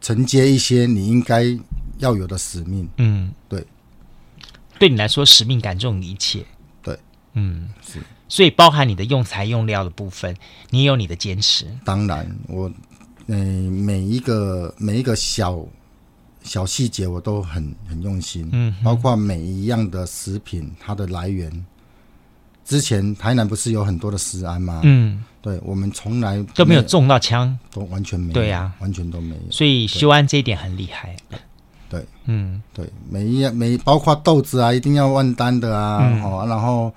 [0.00, 1.44] 承接一些你应该。
[2.04, 3.66] 要有的使命，嗯，对，
[4.78, 6.44] 对你来说，使命感重于一切，
[6.82, 6.98] 对，
[7.32, 10.36] 嗯，是，所以包含你的用材用料的部分，
[10.68, 11.66] 你也有你的坚持。
[11.82, 12.70] 当然，我，
[13.26, 15.64] 嗯、呃，每一个每一个小
[16.42, 21.50] 小细节，我都很很用心，嗯，包括每一样的食品，它的来源。
[22.66, 24.80] 之前台南不是有很多的食安吗？
[24.84, 29.50] 嗯，对，我们从来都没有中到枪，都完全没有，对呀、啊，完全都没有。
[29.50, 31.14] 所以修安这一点很厉害。
[31.88, 36.92] 对，嗯，对，每一样每包括豆子啊，一定要万单的啊，哦、嗯，然后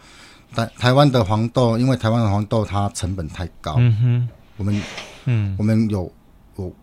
[0.55, 4.81] 台台湾的黄豆，因为台湾的黄豆它成本太高，嗯哼，我们，
[5.25, 6.11] 嗯，我们有
[6.57, 6.73] 有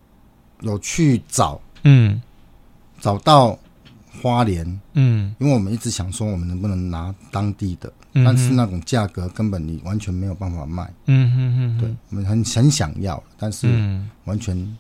[0.61, 2.21] 有去找，嗯，
[3.01, 3.59] 找到
[4.23, 13.67] 花莲，嗯，因为我们一直想说，我们能不能拿当地的，嗯、但是那种价格根本你完全没有办法卖，嗯哼哼，对，我们很很想要，但是
[14.25, 14.77] 完全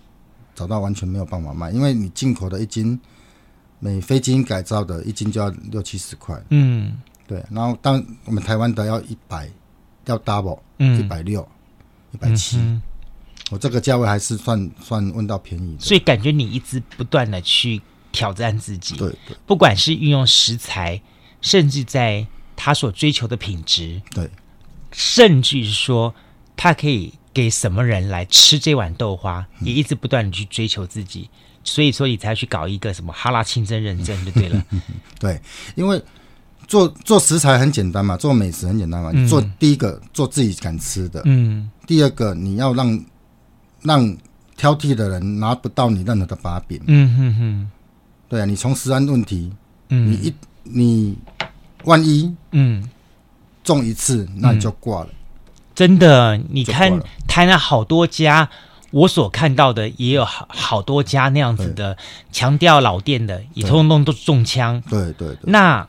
[0.55, 3.01] 找到完全没有办法卖，因为你进口的一斤。
[3.81, 7.45] 每非基因改造的一斤就要六七十块，嗯，对。
[7.51, 9.51] 然后当我们台湾的要一百，
[10.07, 11.47] 要 double，嗯，一百六，
[12.13, 12.59] 一百七，
[13.51, 15.85] 我这个价位还是算算问到便宜的。
[15.85, 21.01] 所以感觉你一直不断的去挑战自己，对对，不管是运用食材，
[21.43, 24.31] 甚至在他所追求的品质，对，
[24.93, 26.15] 甚至是说
[26.57, 31.29] 他可以给什么人来吃这碗豆花，嗯、也一直不断的去追求自己。
[31.64, 34.64] 所以说你才去搞一个什么哈拉清真认证就对了，
[35.18, 35.40] 对，
[35.74, 36.00] 因为
[36.68, 39.11] 做做食材很简单嘛，做美食很简单嘛。
[39.12, 43.05] 嗯、做第一个做自己敢吃的，嗯，第二个你要让
[43.83, 44.16] 让
[44.57, 47.70] 挑剔的人拿不到你任何的把柄，嗯哼哼，
[48.29, 49.50] 对啊，你从食安问题，
[49.88, 51.18] 嗯，你一你
[51.85, 52.88] 万一嗯。
[53.62, 55.09] 中一次，那你就挂了，
[55.74, 58.46] 真的，你看台南好多家。
[58.95, 61.99] 我所看到的也有好好多家那样子的
[62.31, 64.81] 强调老店的，也通通都中枪。
[64.89, 65.39] 对对对。
[65.43, 65.89] 那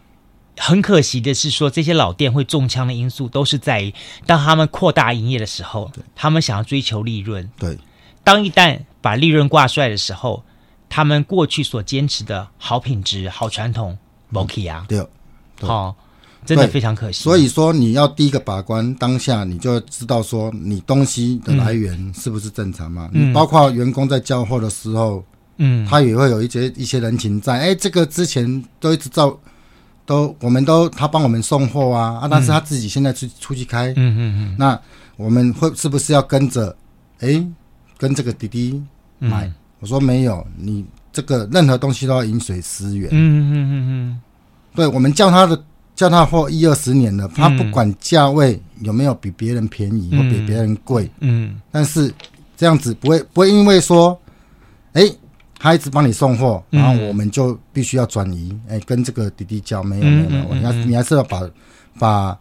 [0.58, 3.94] 很可惜的是，说这些老店会中枪的因素，都是在于
[4.26, 7.48] 当他们扩大营业的时候，他们想要追求利润。
[7.60, 7.78] 对。
[8.24, 10.44] 当一旦把利润挂帅的时候，
[10.90, 14.84] 他们过去所坚持的好品质、好传统，没去啊。
[14.88, 15.06] 对。
[15.62, 15.96] 好。
[16.46, 23.10] 真的非常可惜，所以说你要第一个把关，当下你就知道说你东西的来源是不是正常嘛？
[23.14, 25.24] 嗯、你包括员工在交货的时候，
[25.58, 27.54] 嗯，他也会有一些一些人情在。
[27.54, 29.36] 哎、欸，这个之前都一直照，
[30.06, 34.80] 都我们都他帮我们送货啊啊，但是他自己现在出出去开，嗯嗯嗯，那
[35.18, 36.76] 我们会是不是要跟着？
[37.20, 37.48] 哎、欸，
[37.98, 38.84] 跟这个滴滴
[39.20, 39.48] 买？
[39.48, 43.10] 嗯、我说没有，你这个任何东西都要饮水思源。
[43.12, 44.22] 嗯嗯嗯嗯，
[44.76, 45.60] 对，我们叫他的。
[45.96, 52.14] 叫他货一二十年了，他不管价位有没有比别人便宜或比别人贵，嗯，但是
[52.58, 54.20] 这样子不会不会因为说
[54.94, 55.10] 哎，
[55.58, 61.42] 他一直帮你送货，然后我们就必须要转移，哎，跟这个滴滴交没有没有没有，你要你还是要把
[61.98, 62.38] 把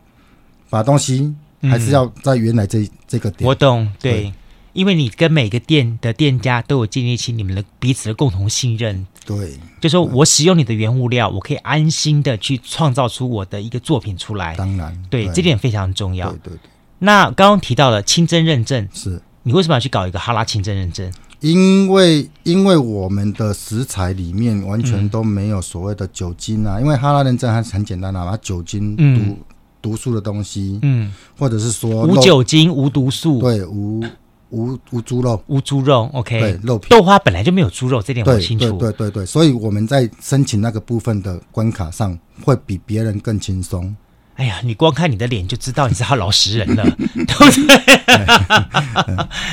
[0.69, 3.49] 把东西还是要在原来这这个点。
[3.49, 4.33] 我懂，对。
[4.73, 14.55] 因为你跟每个店的店家都有建立起你们的彼此的共同信任，对，就说我使用你的原物料，我可以安心的去创造出我的一个作品出来。
[14.57, 16.31] 当然，对，对这点非常重要。
[16.31, 16.59] 对对对。
[17.01, 21.13] 那刚刚提到了清真认证，是你为什么要去搞一个哈拉清真认证？
[21.41, 29.37] 因为因为我们的食材里面完全都没有所谓的酒精啊，嗯、因为哈拉认证还是很简单的、啊，把酒精毒、嗯、
[29.83, 34.03] 毒素的东西，嗯，或者是说无酒精无毒素，对无。
[34.51, 36.41] 无无猪肉，无猪肉，OK。
[36.41, 38.79] 对，肉品豆花本来就没有猪肉，这点我清楚。
[38.79, 43.95] 对对对对，所以我们在申请那个部分的关卡上，会比别人更轻松。
[44.37, 47.79] 哎呀，你光看你的脸就知道你是他老实人了， 对不对？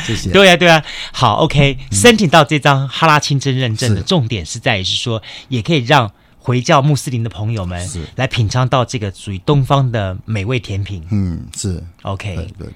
[0.05, 0.31] 谢谢。
[0.31, 1.77] 对呀对呀，好，OK。
[1.91, 11.05] 申请到这张哈拉清真认证的重点是在于是说，也可以让回教穆斯林的朋友们来品尝到这个属于东方的美味甜品。
[11.11, 12.35] 嗯，是 OK。
[12.35, 12.73] 对对对。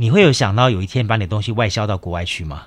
[0.00, 2.62] 你会有想到有一天把你的东西外销到国外去吗？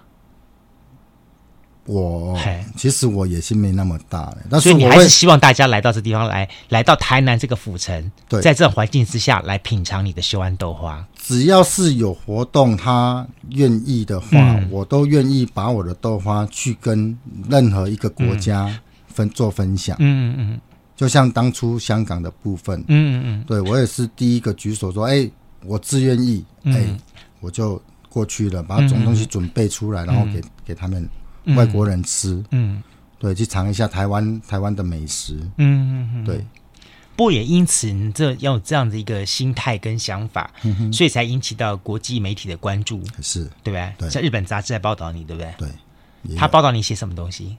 [1.85, 2.39] 我
[2.77, 11.03] 其实我野心没那么大，但是所以你还是希望大家来到这地方来，来到台南这个府城，对，在这种环境之下来品尝你的秀安豆花。
[11.15, 17.17] 只要是有活动，他愿意的话，嗯、我都愿意把我的豆花去跟
[17.49, 19.97] 任何一个国家分、嗯、做分享。
[19.99, 20.61] 嗯嗯嗯，
[20.95, 25.27] 就像当初香港的部分，嗯嗯嗯，对我也是第一个举手说，哎，
[25.65, 26.75] 我自愿意，哎。
[26.77, 26.99] 嗯
[27.43, 31.08] 我就过去了，把这种东西准备出来，嗯、然后给给他们
[31.58, 32.41] 外国人吃。
[32.51, 32.82] 嗯，
[33.19, 35.36] 对，去尝一下台湾台湾的美食。
[35.58, 36.38] 嗯嗯嗯，对。
[37.17, 43.93] 不过也因此，你这要有这样的一个心态跟想法，嗯、所以才引起到国际媒体的关注，是对不对？
[43.97, 45.53] 对，像日本杂志在报道你，对不对？
[45.60, 46.36] 对。
[46.38, 47.58] 他报道你写什么东西？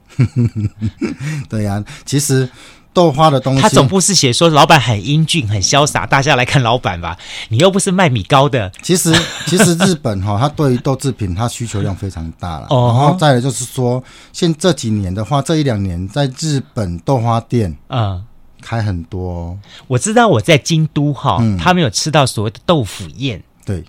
[1.51, 2.49] 对呀、啊，其实。
[2.95, 7.19] 豆花的东西，他总不是写说老板很英俊、很潇洒，大家来看老板吧？
[7.49, 8.71] 你又不是卖米糕的。
[8.81, 9.13] 其实，
[9.47, 12.69] 其实日本哈，它对于豆制品，它需求量非常大了。
[12.71, 14.03] 哦，然后再来就是说，
[14.33, 18.25] 现这几年的话，这一两年在日本豆花店，嗯，
[18.63, 19.59] 开很多、哦。
[19.89, 23.43] 我知道我在京都哈，嗯、他们有吃到所谓的豆腐宴。
[23.67, 23.85] 对，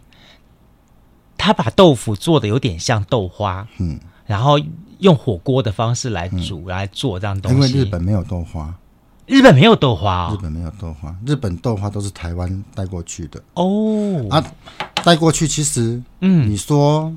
[1.37, 4.59] 他把豆腐做的有点像豆花，嗯，然后
[4.97, 7.57] 用火锅的方式来煮、嗯、来做这样东西。
[7.57, 8.73] 因为日本没有豆花。
[9.27, 13.41] 日本没有豆花、哦，日本没有豆花，日本豆花都是台湾带过去的。
[13.55, 14.27] 哦。
[14.29, 14.43] 啊，
[15.03, 17.11] 带过去其实，嗯，你说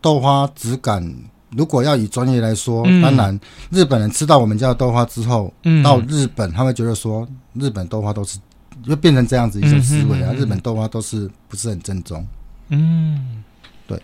[0.00, 1.14] 豆花质感，
[1.50, 3.38] 如果要以专业来说，嗯、当然
[3.70, 8.38] 日本人吃到我们家的豆花之后，嗯，到日本他会觉得说，日本豆花都是
[8.84, 12.26] 就变成这样子一种思维啊，日本豆花都是不是很正宗，
[12.70, 13.44] 嗯，
[13.86, 14.02] 对，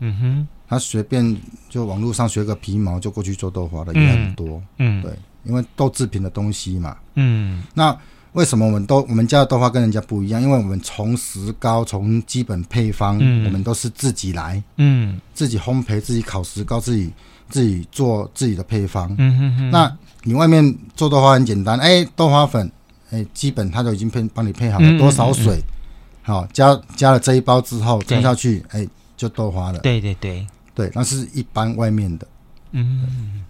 [0.00, 1.34] 嗯哼，他随便
[1.70, 5.10] 就网络上学个皮毛就过去做豆花的也很多，嗯，对。
[5.44, 7.96] 因为豆制品的东西嘛，嗯，那
[8.32, 10.40] 为什么我们都我们家的豆花跟人家不一样？
[10.40, 17.12] 因为我们从石膏从基本配方，嗯，我们都是自己来，嗯，自己烘焙，自己烤石膏，自己
[17.48, 19.70] 自己做自己的配方，嗯哼哼。
[19.70, 22.70] 那你外面做豆花很简单，哎，豆花粉，
[23.10, 25.66] 哎，基本它都已经配帮你配好了，多少水，嗯嗯。
[25.66, 25.76] 嗯
[26.22, 29.78] 好，加加了这一包之后加下去，哎，就豆花了。
[29.80, 30.46] 对对对。
[30.72, 32.26] 对，那是一般外面的，
[32.70, 33.49] 嗯，是。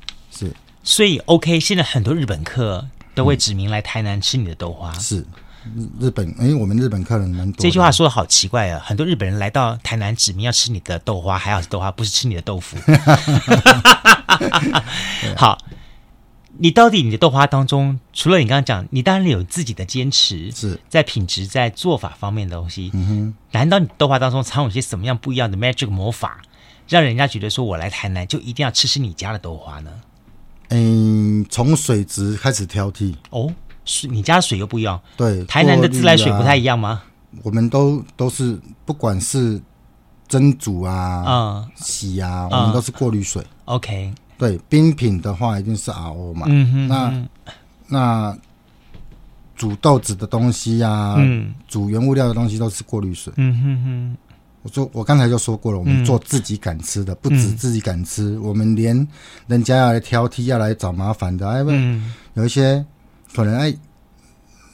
[0.91, 4.91] 所以，OK，现在很多日本客都会指名来台南吃你的豆花。
[4.91, 5.25] 嗯、是
[6.01, 7.63] 日本，因为，我们日本客人蛮多。
[7.63, 8.83] 这句话说的好奇怪啊！
[8.85, 12.77] 很多日本人来到台南指名要吃你的豆花，还好是豆花，不是吃你的豆腐。
[15.39, 15.59] 好，
[16.59, 22.91] 你到底你的豆花当中，除了你刚刚讲，你当然有自己的坚持，是在品质、在做法方面的东西。
[22.95, 26.43] 嗯哼，难道你豆花当中藏有些什么样不一样的 magic 魔法，
[26.89, 29.93] 让人家觉得说我来台南就一定要吃吃你家的豆花呢？
[30.71, 33.53] 嗯，从水质开始挑剔哦，
[33.85, 36.89] 水你家的水又不一样，对，台南的自来水不太一样吗？
[36.91, 37.05] 啊、
[37.43, 39.61] 我们都都是不管是
[40.29, 43.45] 蒸煮啊，嗯，洗啊，我们都是过滤水。
[43.67, 46.47] OK，对，冰品的话一定是 RO 嘛。
[46.49, 47.29] 嗯哼，那
[47.89, 48.39] 那
[49.57, 53.33] 煮豆子的东西啊，嗯，煮原物料的东西都是过滤水。
[53.37, 54.17] 嗯哼哼。
[54.63, 59.09] 我说，我刚才就说过了，我们做自己敢吃的，嗯、不止自己敢吃，嗯、我们连
[59.47, 62.85] 人家要来挑剔、要来找麻烦的，哎，不，嗯、有一些
[63.35, 63.75] 可能哎，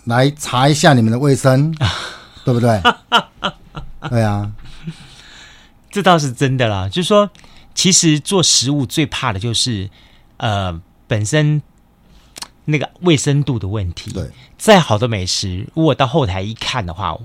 [0.06, 1.72] 来查一下你们的卫生，
[2.44, 2.82] 对不对？
[4.10, 4.50] 对啊，
[5.90, 6.88] 这倒是真的啦。
[6.88, 7.30] 就是说，
[7.72, 9.88] 其实做食物最怕的就是
[10.38, 11.62] 呃，本身
[12.64, 14.10] 那个卫生度的问题。
[14.10, 14.28] 对，
[14.58, 17.16] 再好的美食，如果到后台一看的话。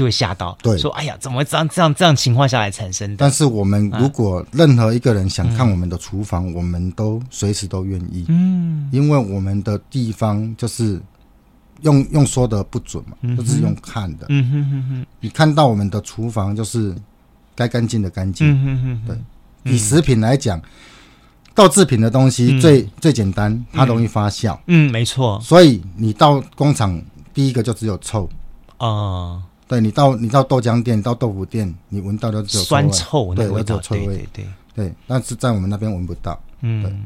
[0.00, 3.16] 就会吓到，对，说哎呀，怎么这样这样这样情况下来产生的？
[3.18, 10.98] 但是我们如果任何一个人想看我们的厨房，嗯、我们都随时都愿意，嗯，因为我们的地方就是
[11.82, 16.94] 用用说的不准嘛，嗯、就是用看的，嗯哼哼哼，你看到我们的厨房就是
[17.54, 20.58] 该干净的干净，嗯哼哼，对，以食品来讲。
[21.52, 24.56] 豆制品的东西最、嗯、最简单，它容易发酵。
[24.66, 25.38] 嗯，没错。
[25.42, 26.98] 所以你到工厂，
[27.34, 28.26] 第一个就只有臭。
[28.78, 34.04] 啊、呃，对你到你到豆浆店、到豆腐店，你闻到的只有酸臭那个味道，对。
[34.04, 34.44] 对对
[34.74, 36.36] 对，但是在我们那边闻不到。
[36.62, 37.04] 嗯，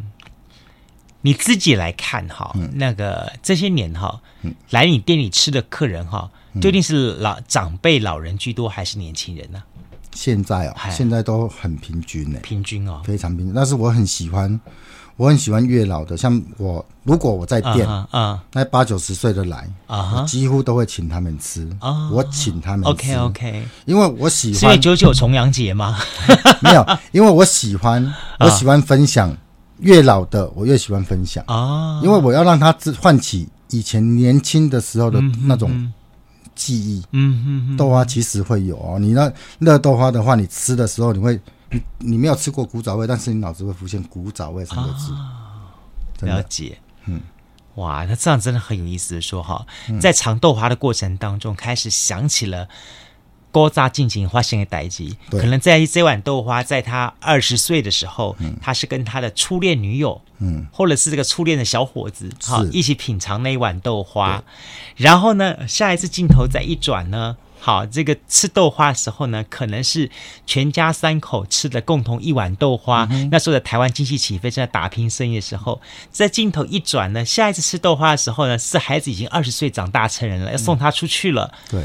[1.20, 9.62] 你自己来看哈，嗯、那个这些年哈，嗯、来你店里吃的客人哈，究竟是老长辈、老人居多，还是年轻人呢？
[10.12, 13.54] 现在哦，现在都很平均呢，平均哦，非常平均。
[13.54, 14.58] 但是我很喜欢，
[15.16, 22.90] 我很喜欢月老的，像我，如果我在店啊，那八九十岁的来啊，我几乎都会请他们吃啊，我请他们吃。
[22.90, 24.58] OK OK，因为我喜欢。
[24.58, 25.96] 是因为九九重阳节吗？
[26.60, 29.36] 没有，因为我喜欢，我喜欢分享。
[29.78, 35.92] 越老的我越喜欢分享啊，因为我要让他唤起以前年轻的时候的那种。
[36.56, 38.96] 记忆，嗯嗯嗯，豆花其实会有哦。
[38.96, 41.36] 你那热豆花的话，你吃的时候，你会，
[41.74, 45.12] 你你没有吃过古早味，但是你脑子会浮现古早味三个字。
[46.26, 47.20] 了解，嗯，
[47.74, 49.66] 哇，那这样真的很有意思的说哈，
[50.00, 52.68] 在尝豆花的过程当中，开始想起了。
[53.54, 64.42] 高扎进行花心的代际，可能在这碗豆花，在他二十岁的时候，嗯、他是跟他的初恋女友，嗯，或者是这个初恋的小伙子，好一起品尝那一碗豆花。
[64.96, 70.10] 然后呢，下一次镜头再一转呢，好，这个吃豆花的时候呢，可能是
[70.44, 73.08] 全家三口吃的共同一碗豆花。
[73.10, 81.50] 嗯、那时候的台湾经济起飞，正在打拼生意的时候，在镜头一转呢，下一次吃豆花的时候呢，是孩子已经二十岁长大成人了，要送他出去了。
[81.70, 81.82] 对。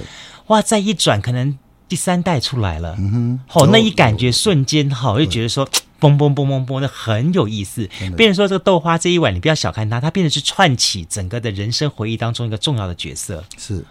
[0.47, 0.61] 哇！
[0.61, 1.57] 再一转，可能
[1.87, 2.95] 第三代出来了。
[2.97, 5.63] 嗯哼，好，那一感觉瞬间，好，就觉得说，
[5.99, 7.87] 嘣嘣嘣嘣嘣，那很有意思。
[8.17, 13.43] 变成说，这个豆花这一碗，你不要小看它，它变成是串起整个的人生回忆当中一个重要的角色。
[13.59, 13.85] 是，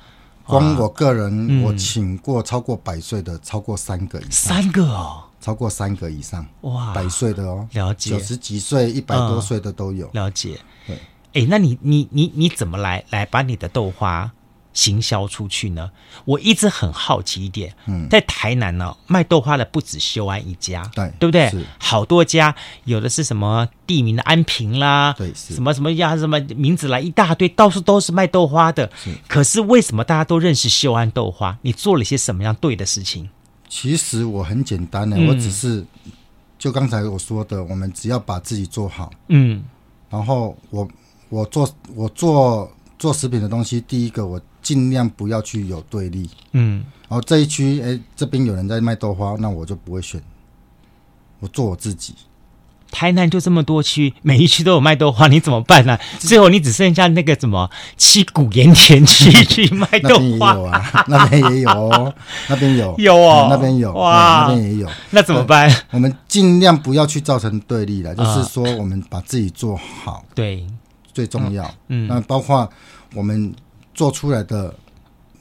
[0.48, 4.56] 光我个人，我请过超过百岁的，超过三个以上。
[4.56, 6.46] 三个哦，超过三个以上。
[6.62, 8.10] 哇，百岁的哦，了解。
[8.12, 10.08] 九十几岁、一百多岁的都有。
[10.14, 10.58] 了解。
[10.86, 10.98] 对，
[11.34, 14.32] 哎，那你你你你怎么来来把你的豆花？
[14.72, 15.90] 行销出去呢？
[16.24, 21.50] 我一直很好奇一点，嗯，在台南呢、哦，卖豆花的不止秀安一家，对，对不对？
[21.78, 22.54] 好多家，
[22.84, 28.88] 有的是什么地名的安平啦，对，什么什么呀，什么名字来一大堆，到处都是卖豆花的。
[29.02, 31.58] 是可是为什么大家都认识秀安豆花？
[31.62, 33.28] 你做了些什么样对的事情？
[33.68, 35.84] 其实我很简单的，嗯、我只是
[36.58, 39.62] 就刚才我说的，我们只要把自己做好，嗯，
[40.08, 40.86] 然后我
[41.28, 44.40] 我做我做做食品的东西，第一个我。
[44.68, 50.20] 尽量不要去有对立，嗯，然后这一区，哎，这边有人在卖豆花，那我就不会选，
[51.40, 52.14] 我做我自己。
[52.90, 55.98] 台南就这么多区，每一区都有卖豆花，你怎么办呢？
[56.18, 61.04] 最后你只剩下那个什么七股盐田区去卖豆花啊？
[61.08, 62.14] 那边也有 哦，
[62.50, 64.90] 那边有有哦，那边有哇，那边也有。
[65.12, 65.74] 那怎么办？
[65.92, 70.66] 我们尽量不要去造成对立了，就是说我们把自己做好，对，
[71.14, 71.74] 最重要。
[71.88, 72.70] 嗯，那包括
[73.14, 73.54] 我们。
[73.98, 74.72] 做出来的，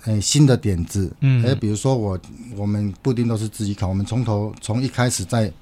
[0.05, 2.19] 诶，新的点子，嗯，诶，比如说我，
[2.55, 5.53] 我们布丁都是自己烤，我们从头从一开始在，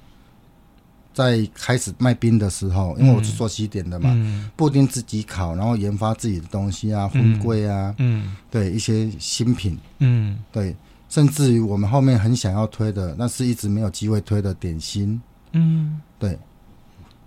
[1.12, 10.74] 在开始卖冰的时候，因为我是做西点的嘛，嗯、布丁自己烤，然后研发自己的东西啊，粉粿啊，嗯，对一些新品，嗯，对，
[11.10, 15.20] 甚至于我们后面很想要推的，但是一直没有机会推的点心，
[15.52, 16.38] 嗯，对。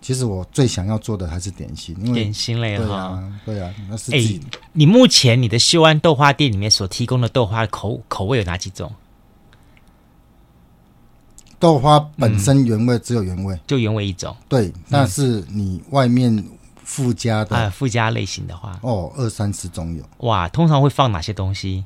[0.02, 4.42] 其实我最想要做的还是点心，因为点心类哈，对啊，对啊，那是自己。
[4.44, 8.92] 哎，你目前你的秀安豆花店里面所提供的豆花口口味有哪几种？
[11.60, 14.34] 豆花本身原味只有原味，就原味一种。
[14.48, 16.42] 对，但是你外面
[16.86, 20.04] 附加的啊，附加类型的话，哦，二三十种有。
[20.26, 21.84] 哇，通常会放哪些东西？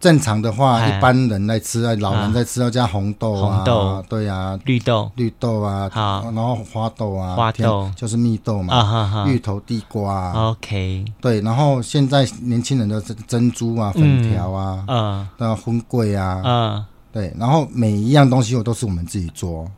[0.00, 7.90] 正常的话，一般人来吃啊，老人在吃要加红豆啊，红豆，对啊，绿豆，绿豆啊，好，然后花豆啊，花豆。
[7.96, 19.68] 就是蜜豆嘛，芋头、地瓜，OK，对，然后现在年轻人的珍珠啊、粉条啊，嗯，那粉粿啊，嗯，对，然后每一样东西我都是我们自己做，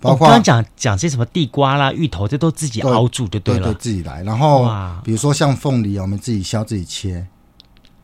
[0.00, 4.22] 包括刚刚讲讲些什么地瓜啦、芋头，这都自己熬煮就对了，对，自己来。
[4.22, 4.70] 然后
[5.04, 7.26] 比如说像凤梨，我们自己削自己切。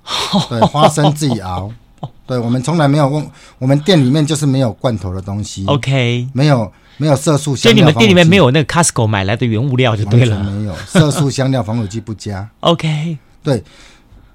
[0.49, 1.73] 对，花生自己熬。
[2.27, 5.65] 对，我们从来没有问，我们店里面就是没有罐头的东西。
[5.67, 7.73] OK，没有没有色素香料。
[7.73, 10.43] 所以你们店里面没有那个 Costco 买来的原物料就对了。
[10.43, 12.49] 没有色素香料防腐剂不加。
[12.61, 13.63] OK，对，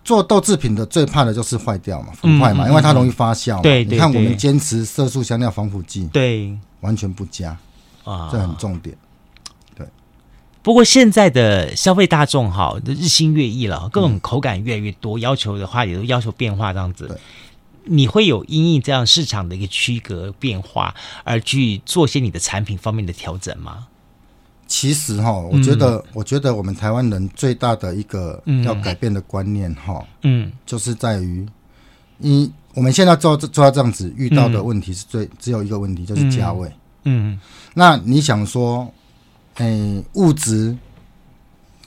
[0.03, 3.61] 做豆制品的最怕的就是坏掉嘛，腐坏嘛，嗯因为它容易发酵嘛。
[3.61, 7.57] 对对你看我们坚持色素、香料、防腐剂，对完全不加，
[8.03, 8.95] 啊，这很重点。
[10.68, 17.18] 不过现在的消费大众哈，日新月异了，各种口感越来越多，要求的话也都要求变化这样子。
[17.86, 20.93] 你会有因应这样市场的一个区隔变化，
[21.24, 23.88] 而去做些你的产品方面的调整吗？
[24.68, 31.47] 其实哈，我觉得，我觉得我们台湾人最大的一个要改变的观念哈，嗯，就是在于，
[32.20, 36.70] 一我们现在做做到这样子，遇到的问题是最只有一个问题，就是价位。
[37.05, 37.39] 嗯，
[37.74, 38.93] 那你想说，
[39.58, 40.76] 诶，物质、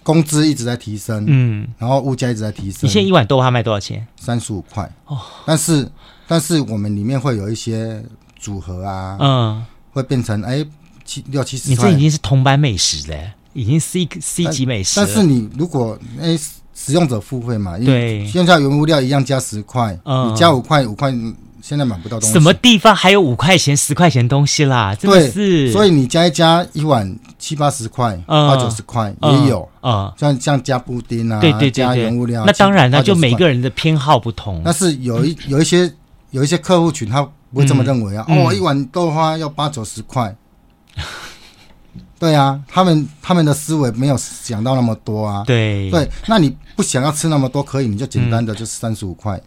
[0.02, 2.80] 工资一直在提升，嗯，然后物价一直在提升。
[2.82, 4.06] 你现在一碗豆花卖多少钱？
[4.18, 5.88] 三十五块哦，但是
[6.26, 8.02] 但是我们里面会有一些
[8.38, 10.64] 组合啊，嗯，会会变成哎
[11.04, 11.68] 七六七十。
[11.68, 15.06] 你这已经是同班美食了，已经 C C 级美食了。
[15.06, 16.38] 但是你如果哎
[16.74, 21.12] 使用者付费嘛，因为对现在原物料一样加十块，嗯你加五块五块，
[21.62, 22.32] 现在买不到东西。
[22.32, 24.94] 什么地方还有五块钱、十块钱东西啦？
[24.94, 33.50] 真的对，是，所以你加一加一碗七八十块、嗯八九十块嗯也有，嗯，像像加布丁啊，对对对加对原物料，那当然，了就每个人。
[33.50, 34.62] 人的偏好不同。
[34.64, 35.92] 但是有一有一些
[36.30, 37.20] 有一些客户群，他
[37.52, 38.24] 不会这么认为啊。
[38.28, 40.32] 嗯哦，一碗豆花要八九十块。
[42.16, 45.42] 对啊，他们他们的思维没有想到那么多啊。
[45.44, 49.40] 对对，那你不想要吃那么多，可以你就简单的就是三十五块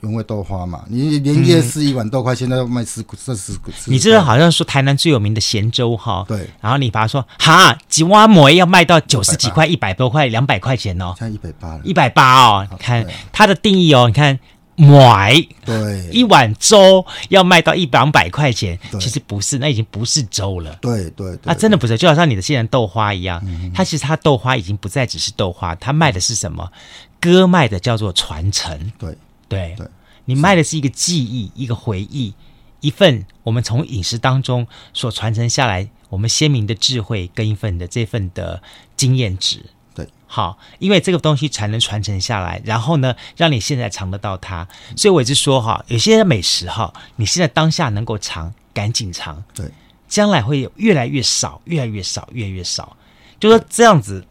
[0.00, 0.84] 原味豆花嘛。
[0.88, 3.52] 你连夜市一碗豆花现在要卖四四十，
[3.86, 11.80] 你知道好像说台南最有名的咸粥哈，对，然后你把它说哈几碗馍要卖到九十几块、一百多块、两百块钱哦，现在一百八了。
[11.84, 13.14] 一百八哦，你看对。
[13.32, 14.38] 它的定义哦，你看
[14.76, 20.74] 糜对，一碗粥要卖到一百两百块钱，其实不是，那已经不是粥了。
[20.80, 23.42] 对对对，啊，真的不是，就好像你的现在豆花一样，
[23.74, 26.70] 它其实它豆花已经不再只是豆花，它卖的是什么？
[27.20, 28.90] 歌卖的叫做传承。
[28.98, 29.14] 对
[29.50, 29.86] 对，对
[30.24, 32.32] 你卖的是一个记忆，一个回忆，
[32.80, 38.62] 一份我们从饮食当中所传承下来，我们鲜明的智慧跟一份的这份的
[38.96, 39.66] 经验值。
[39.92, 44.66] 对，好，因为这个东西才能传承下来，然后呢，让你现在尝得到它。
[44.96, 49.42] 所以我一直说哈，有些美食哈，你现在当下能够尝，赶紧尝。
[49.52, 49.68] 对
[50.08, 52.96] 将来会有越来越少，越来越少，越来越少。
[53.38, 54.26] 就说这样子，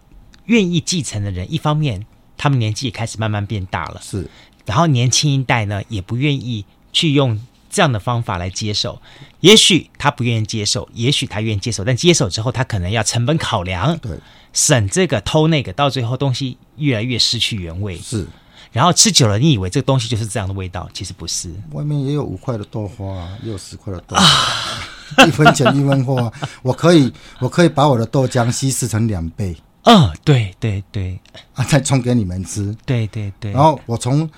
[0.46, 2.06] 愿意继承的人，一方面
[2.36, 4.30] 他们年纪也开始慢慢变大了，是
[4.70, 6.64] 然后年轻一代呢，也不愿意
[6.94, 7.42] 去用
[7.72, 9.02] 这样的方法来接受。
[9.40, 14.12] 也许他不愿意接受，也许他愿意接受，但接受之后，他可能要成本考量，对
[14.54, 17.98] 省这个偷那个，到最后东西越来越失去原味。
[17.98, 18.28] 是。
[18.72, 21.52] 然后吃久了，你以为这个东西就是这样的味道，其实不是。
[21.72, 26.32] 外面也有五块的豆花啊，也有十块的豆花，一分钱一分货啊。
[26.62, 31.18] 我可以，我可以把我的豆浆稀释成两倍嗯，对对对
[31.56, 32.76] 啊，再冲给你们吃。
[32.86, 33.52] 对对对。
[33.54, 34.30] 然后我从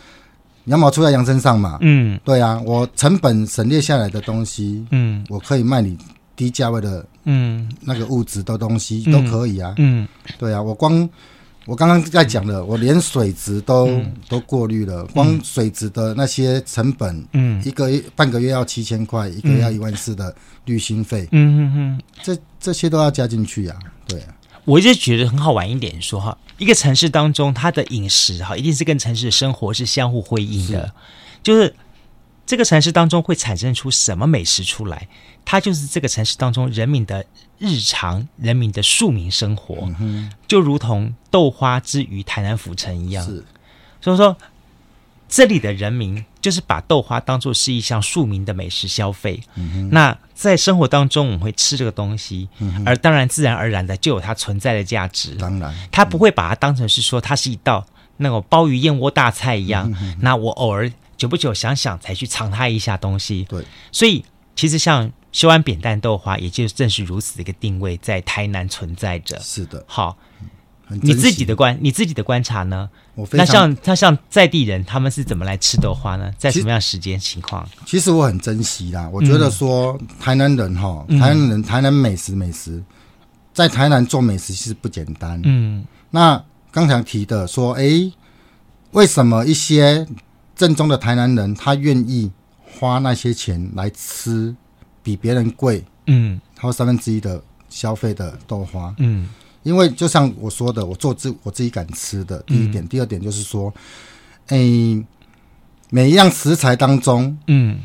[0.71, 2.17] 羊毛出在羊身上嘛，嗯。
[2.23, 5.23] 对啊，我成本省略下来的东西，嗯。
[5.29, 5.97] 我可以卖你
[6.35, 7.69] 低价位的嗯。
[7.81, 9.11] 那个物质的东西嗯。
[9.11, 9.73] 都可以啊。
[9.77, 10.07] 嗯。
[10.39, 11.07] 对啊，我光
[11.65, 17.61] 我刚刚在讲的，我连水质都、都过滤了，光水质的那些成本，嗯。
[17.65, 20.33] 一个月半个月要七千块，一个月要一万四的
[20.65, 23.77] 滤芯费，嗯嗯嗯，这这些都要加进去啊。
[24.07, 30.93] 对啊，我一直觉得很好玩一点说哈，一个城市当中，它的饮食哈，一定是跟城市的生活是相互辉映的，是。
[31.41, 31.75] 就是
[32.45, 35.07] 这个城市当中会产生出什么美食出来，
[35.43, 37.25] 它就是这个城市当中人民的
[37.57, 43.25] 日常、人民的庶民生活，嗯就如同豆花之于台南府城一样。
[43.25, 43.43] 是。
[43.99, 44.37] 所以说，
[45.27, 49.39] 这里的人民就是把豆花当做是一项庶民的美食消费。
[49.55, 55.35] 嗯那在生活当中，我们会吃这个东西，嗯而当然自然而然的就有它存在的价值。
[55.35, 57.85] 当然，他不会把它当成是说它是一道
[58.17, 59.93] 那种鲍鱼燕窝大菜一样。
[60.19, 63.45] 那我偶尔久不久想想才去尝它一下东西。
[63.47, 64.25] 对，所以
[64.55, 69.39] 其实像修安扁担豆花，也就正是如此的一个定位，在台南存在着。
[69.39, 70.49] 是的，好，很
[71.01, 72.89] 你自己的观你自己的观察呢？
[73.15, 76.31] 我那像他像在地人，他们是怎么来吃豆花呢？
[76.37, 77.67] 在什么样时间情况？
[77.85, 79.09] 其实我很珍惜啦。
[79.11, 82.81] 我觉得说台南人哈，嗯台南人台南美食美食，
[83.53, 85.39] 在台南做美食其实不简单。
[85.43, 88.11] 嗯那刚才提的说，诶，
[88.91, 90.05] 为什么一些
[90.55, 92.31] 正宗的台南人他愿意
[92.65, 94.55] 花那些钱来吃
[95.03, 98.93] 比别人贵，嗯超过三分之一的消费的豆花？
[98.99, 99.27] 嗯
[99.63, 103.73] 因为就像我说的，我做自我自己敢吃的第一点，第二点就是说，
[104.47, 105.05] 诶，
[105.89, 107.79] 每一样食材当中嗯。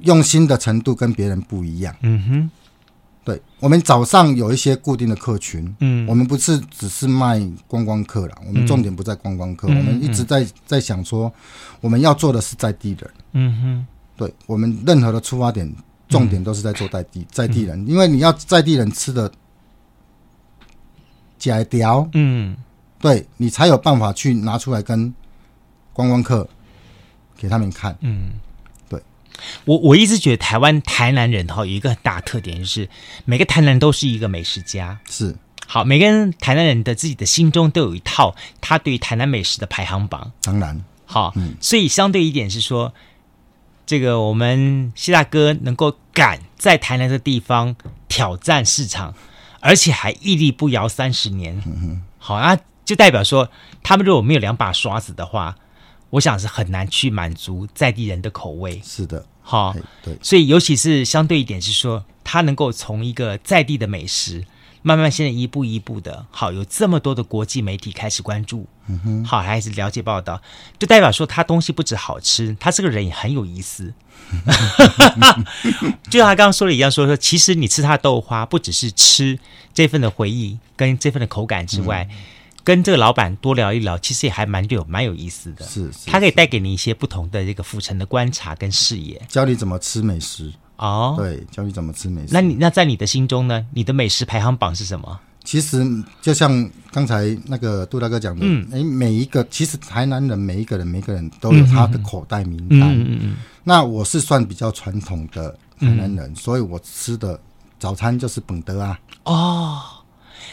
[0.00, 1.96] 用心的程度跟别人不一样。
[2.02, 2.50] 嗯哼。
[3.24, 11.32] 对，我们早上有一些固定的客群，嗯，我们不是只是卖观光客了，我们重点不在观光客，嗯、我们一直在在想说，
[11.80, 15.68] 我们要做的是在地人，嗯哼，对我们任何的出发点，
[16.08, 19.32] 重点都是在做在地、嗯、在地人，因为你要在地人吃的
[21.38, 22.56] 假条，嗯，
[23.00, 25.12] 对你才有办法去拿出来跟
[25.92, 26.48] 观光客
[27.36, 28.32] 给他们看，嗯。
[28.88, 29.00] 对。
[29.64, 32.88] 我我一直觉得台湾台南人哈有一个很大特点，就是
[33.24, 34.98] 每个台南人都是一个美食家。
[35.10, 40.32] 是，好，每个人台南人的自己的心中都有一套他对于台南美食的排行榜。
[40.42, 42.94] 当然，好，嗯，所以相对一点是说，
[43.84, 47.76] 这个我们谢大哥能够敢在台南的地方
[48.08, 49.14] 挑战市场，
[49.66, 51.60] 而且还屹立不摇三十年。
[51.66, 53.50] 嗯哼，好，啊就代表说
[53.82, 55.56] 他们如果没有两把刷子的话。
[56.10, 58.80] 我想是很难去满足在地人的口味。
[58.82, 64.46] 是的，好，对，所以尤其是相对一点是说，他能够从一个在地的美食，
[64.82, 70.40] 慢慢现在一步一步的，好，有这么多的国际媒体开始关注，嗯哼，好，还是了解报道，
[70.78, 73.92] 就代表说他东西不止好吃，他这个人也很有意思。
[76.10, 79.38] 就像他刚刚说的一样，说说其实你吃他的豆花，不只是吃
[79.72, 82.06] 这份的回忆跟这份的口感之外。
[82.10, 82.16] 嗯
[82.66, 85.64] 跟这个老板多聊一聊，其实也还蛮有蛮有意思的。
[85.64, 91.14] 是，他可以带给你一些不同的这个浮沉的观察跟视野，教你怎么吃美食哦。
[91.16, 92.30] 对，教你怎么吃美食。
[92.32, 93.64] 那你那在你的心中呢？
[93.72, 95.16] 你的美食排行榜是什么？
[95.44, 95.86] 其实
[96.20, 102.80] 就像刚才那个杜大哥讲的，嗯，哎，每一个其实台南人每一个人每一个人都有他的口袋名单。
[102.80, 103.36] 嗯嗯嗯。
[103.68, 105.50] 那我是算比较传统的
[105.80, 107.38] 台南人，嗯，所以我吃的
[107.80, 108.96] 早餐就是本德啊。
[109.24, 109.82] 哦。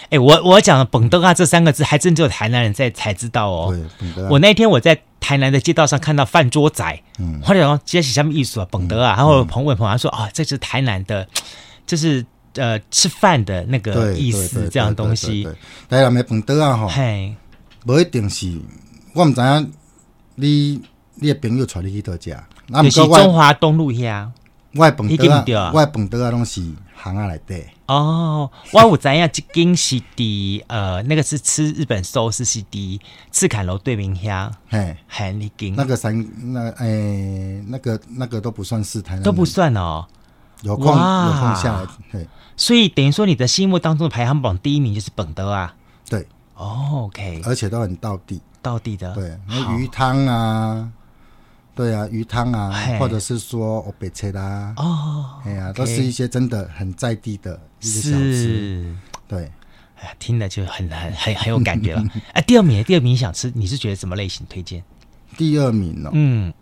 [0.09, 3.67] 哎，我我讲的“本德啊”这三个字，还真只有台南人在才知道哦。
[3.69, 4.29] 对，本德啊。
[4.31, 11.27] 我那天我在台南的街道上看到饭桌仔，嗯，或者说这是什么意思啊？“本德啊”，然后朋友朋友说啊，这是台南的，
[11.85, 15.47] 就是呃吃饭的那个意思，这样东西。
[15.89, 17.35] 台南的本德啊，哈，嘿，
[17.85, 18.59] 不一定是，
[19.13, 19.73] 我唔知影
[20.35, 20.81] 你
[21.15, 22.37] 你的朋友带你去倒食，
[22.67, 24.29] 那是中华东路遐。
[24.75, 26.59] 我本德啊，我本德啊，拢是
[27.03, 27.63] 巷仔内底。
[27.85, 32.99] 哦，我有知影，这间是伫呃，那个是吃日本寿司是伫
[33.31, 35.75] 赤坎楼对面遐，嘿，很一间。
[35.75, 36.87] 那个三那诶、
[37.59, 40.07] 欸，那个那个都不算是台南，都不算哦。
[40.63, 42.27] 有空有空下来，嘿。
[42.57, 45.75] 所以等于说，你的心目当中的排行榜第一名就是本德啊。
[46.09, 49.13] 对，哦，OK，而且都很道地，道地的。
[49.13, 50.89] 对，那鱼汤啊。
[51.75, 58.95] 对啊，鱼汤啊，或者是说欧北切啦，哦，哎呀，都是一些真的很在地的一些小吃。
[59.27, 59.51] 对，
[59.99, 62.03] 哎呀，听了就很很很很有感觉了。
[62.33, 64.83] 哎，第二名，第二名想吃，你是觉得什么类型推荐？
[65.37, 66.53] 第二名哦，嗯，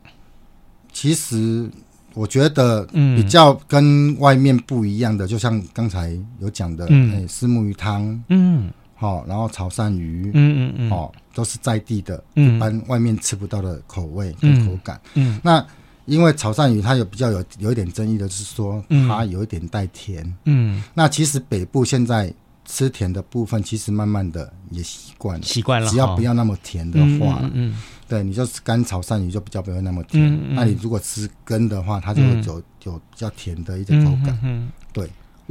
[0.93, 1.69] 其实
[2.13, 8.71] 我觉得比较跟外面不一样的，就像刚才有讲的，哎，虱目鱼汤，嗯。
[8.95, 15.65] 好，然后潮汕鱼，嗯嗯嗯，哦，都是在地的，嗯，一般外面吃不到的口味跟口感，嗯，嗯，那
[16.05, 22.33] 因为潮汕鱼它有比较有有一点争议的是说，它有一点带甜，嗯，那其实北部现在
[22.65, 27.77] 吃甜的部分，其实慢慢的也习惯了，习惯了，只要不要那么甜的话，嗯，嗯，嗯，
[28.07, 34.69] 对，你就是干潮汕鱼就比较不会那么甜，那你如果吃根的话，它就会有有比较甜的一点口感，嗯。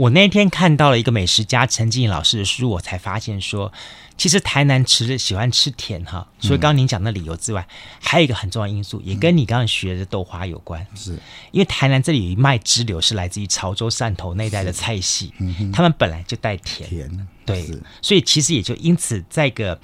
[0.00, 3.70] 我那天看到了一个美食家陈静老师的书，我才发现说，
[4.16, 7.68] 其实台南吃喜欢吃甜哈，除了刚刚您讲的理由之外，
[8.00, 10.86] 还有一个很重要因素，也跟你刚刚学的豆花有关。
[10.94, 11.18] 是，
[11.50, 15.34] 因为台南这里有一脉支流是来自于潮州、汕头那一带的菜系，
[15.70, 17.62] 他们本来就带甜，甜，对，
[18.00, 19.78] 所以其实也就因此在一个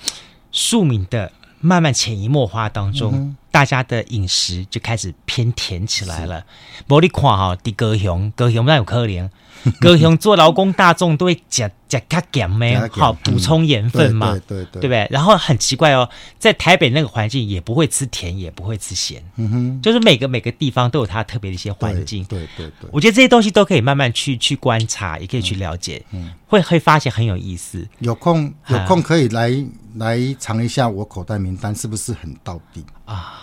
[0.50, 6.46] 庶民的慢慢潜移默化当中，大家的饮食就开始偏甜起来了。
[6.88, 9.28] 玻璃看哈，的高雄，高雄那有可怜。
[9.80, 15.08] 高雄做劳工大众都会加加加减咩，好补充盐分嘛，对对对，对不对？
[15.10, 16.08] 然后很奇怪哦，
[16.38, 22.90] 在台北那个环境也不会吃甜，也不会吃咸，嗯哼，就是每个每个地方都有它特别的一些环境，对对对。
[22.92, 27.86] 我觉得这些东西都可以慢慢去去观察，也可以去了解，嗯，会会发现很有意思。
[28.00, 29.52] 有空有空可以来
[29.96, 33.42] 来尝一下我口袋名单是不是很到底啊？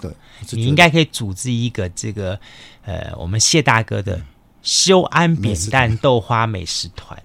[0.00, 0.10] 对，
[0.50, 2.38] 你应该可以组织一个这个
[2.84, 4.20] 呃，我们谢大哥的。
[4.66, 7.22] 修安扁担豆花美食团，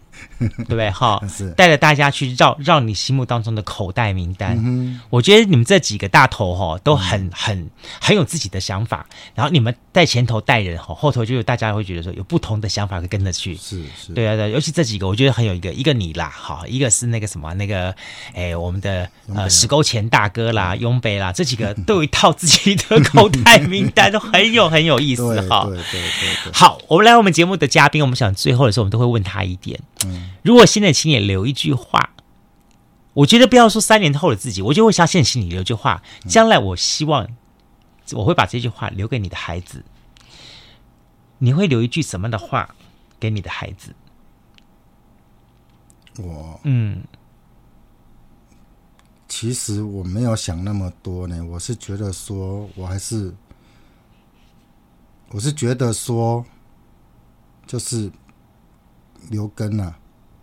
[0.57, 0.89] 对不对？
[0.91, 4.57] 哈， 是带着大家去绕绕你心目当中的口袋名单。
[4.63, 7.69] 嗯我觉得你们这几个大头哈都很很
[7.99, 13.55] 很有自己的想法，然后你们在前头带人哈，后头就有大家会觉得说有不同的想法会跟着去。
[13.55, 17.93] 是是，对啊对，尤其这几个，我觉得很有一个一个你啦，好，一个是那个什么那个，
[18.33, 25.65] 哎，我们的呃石沟前大哥啦、雍北啦，这几个 都有一套自己的口袋名单，都很有很有意思哈。
[25.65, 26.01] 对对对
[26.45, 26.53] 对。
[26.53, 32.11] 好，我们来我们节目的嘉宾，我们想最后的时候，我们都会问他一点，嗯，如果现在请你留一句话，
[33.13, 37.27] 我觉得不要说三年后的自己，我就会想现在请你留一句话，将来我希望
[38.13, 39.83] 我会把这句话留给你的孩子，
[41.39, 42.75] 你会留一句什么的话
[43.19, 43.93] 给你的孩子？
[46.17, 47.03] 我嗯，
[49.29, 53.33] 其实我没有想那么多呢，我是觉得说，我还是，
[55.29, 56.45] 我是觉得说，
[57.65, 58.11] 就是
[59.29, 59.97] 留根啊，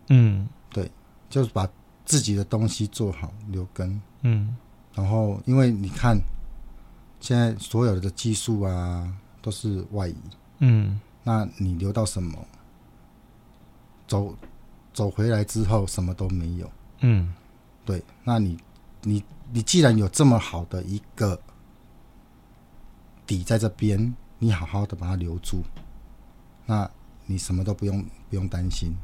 [0.08, 0.90] 嗯对，
[1.30, 1.68] 就是把
[2.04, 4.56] 自己的东西做好，留根，嗯
[4.94, 6.18] 然后因为你看，
[7.20, 10.16] 现在所有的技术啊都是外移，
[10.58, 12.38] 嗯那你留到什么？
[14.06, 14.34] 走
[14.94, 16.70] 走回来之后什么都没有。
[17.00, 17.32] 嗯
[17.84, 18.58] 对，那你
[19.02, 21.38] 你你既然有这么好的一个
[23.26, 25.62] 底在这边，你好好的把它留住，
[26.64, 26.90] 那
[27.26, 28.96] 你什么都不用不用担心。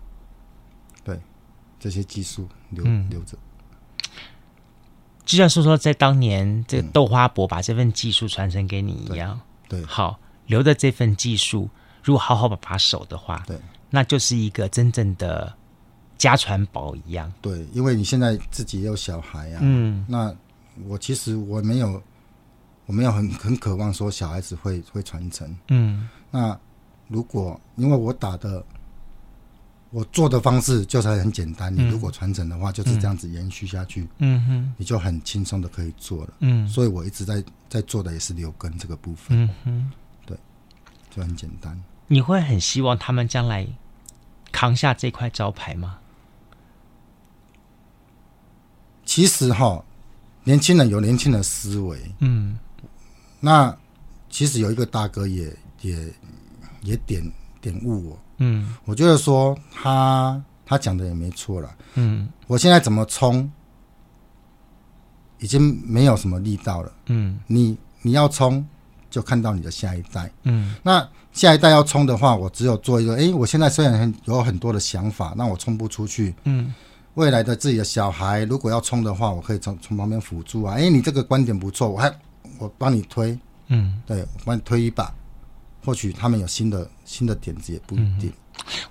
[1.04, 1.20] 对，
[1.78, 3.36] 这些技术留、嗯留着。
[5.24, 11.70] 就像是说在当年这个豆花伯把这份技术传承给你一样，对好留着这份技术，
[12.02, 15.54] 如果好好把把守的话，对那就是一个真正的
[16.18, 17.32] 家传宝一样。
[17.40, 20.34] 对，因为你现在自己也有小孩啊，嗯那
[20.86, 22.02] 我其实我没有
[22.84, 25.56] 我没有很很渴望说小孩子会会传承。
[25.68, 26.58] 嗯那
[27.08, 28.62] 如果因为我打的，
[29.94, 34.74] 我做的方式就是很简单，你如果传承的话，就是这样子延续下去，嗯哼。
[34.76, 36.34] 你就很轻松的可以做了。
[36.40, 36.66] 嗯。
[36.66, 39.92] 所以我一直在在做的也是留根这个部分，嗯哼，
[40.26, 40.36] 对
[41.10, 41.80] 就很简单。
[42.08, 43.64] 你会很希望他们将来
[44.50, 46.00] 扛下这块招牌吗？
[49.04, 49.84] 其实哈，
[50.42, 52.58] 年轻人有年轻的思维，嗯。
[53.38, 53.76] 那
[54.28, 56.12] 其实有一个大哥也也
[56.82, 57.22] 也点
[57.64, 61.70] 点悟我，嗯我觉得说他他讲的也没错了。
[61.94, 63.50] 嗯我现在怎么冲，
[65.38, 66.92] 已经没有什么力道了。
[67.06, 68.64] 嗯你你要冲，
[69.08, 70.30] 就看到你的下一代。
[70.42, 73.14] 嗯那下一代要冲的话，我只有做一个。
[73.14, 76.34] 诶，我现在虽然很有很多的想法，那我冲不出去。
[76.44, 76.74] 嗯
[77.14, 80.74] 未来的自己的小孩如果要冲的话，我可以从从旁边辅助啊。
[80.74, 82.12] 哎，你这个观点不错，我还
[82.58, 83.38] 我帮你推，
[83.68, 85.14] 嗯，对我帮你推一把。
[85.84, 88.32] 或许他们有新的新的点子也不一定。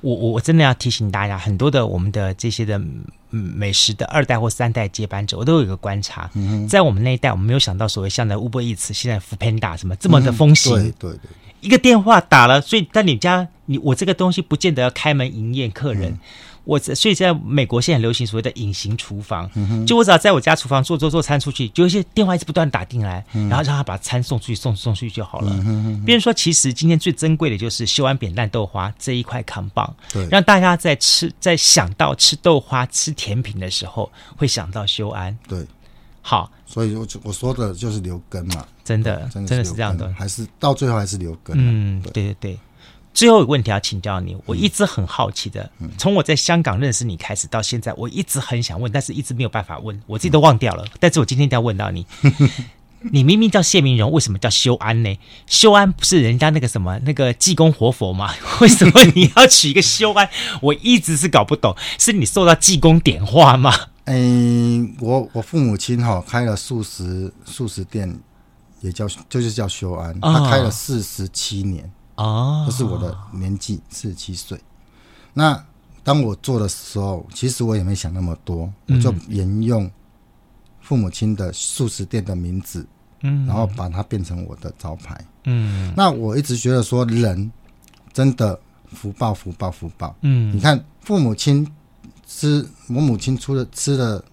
[0.02, 10.74] 我我我真的要提醒大家，很多的我们的这些的嗯美食的二代或三代接班者，我都有一个观察，嗯在我们那一代，我们没有想到所谓像在 Uber Eats 现在 Foodpanda 什么这么的风行。
[10.74, 11.30] 对对对，
[11.62, 16.20] 一个电话打了，所以在你家，你我这个东西不见得要开门营业客人。
[16.66, 19.50] 我所以在美国现在很流行所谓的隐形厨房，
[19.86, 25.52] 就我只要在我家厨房做做做餐出去，就有一些电话一直不断打进来，然后让他把餐送出去，送送出去就好了。
[26.06, 35.38] 别人说，其实今天最珍贵的就是修安扁担豆花这一块扛棒，对让大家在吃在想到吃豆花、吃甜品的时候，会想到修安。
[35.48, 35.66] 对，
[36.22, 40.14] 好，所以我就我说的就是留根嘛，真的真的是这样的。
[40.18, 41.62] 还是到最后还是留根啊。
[41.62, 42.60] 嗯，对对对。
[43.14, 50.86] 最后一个问题要请教你，我一直很好奇的，从我在香港认识你开始到现在，我一直很想问，但是一直没有办法问，我自己都忘掉了。
[51.00, 52.06] 但是我今天一定要问到你，
[53.12, 55.20] 你明明叫谢明荣，为什么叫修安呢？
[55.46, 58.34] 修安不是人家那个什么那个济公活佛吗？
[58.62, 60.30] 为什么你要取一个修安？
[60.62, 63.74] 我一直是搞不懂，是你受到济公点化吗？
[64.06, 68.20] 嗯，我我父母亲哈、哦、开了素食素食店，
[68.82, 74.60] 也叫就是叫修安，哦他开了四十七年，哦，这是我的年纪四十七岁。
[75.34, 75.66] 那
[76.04, 79.90] 当我做的时候，其实我也没想那么多，我就沿用
[80.82, 82.86] 父母亲的素食店的名字，
[83.22, 85.26] 嗯，然后把它变成我的招牌。
[85.46, 85.94] 嗯。
[85.96, 87.52] 那我一直觉得说，人
[88.12, 88.60] 真的
[88.92, 90.16] 福报福报福报。
[90.22, 90.56] 嗯。
[90.56, 91.66] 你看父母亲
[92.28, 94.24] 吃，我母亲出了吃了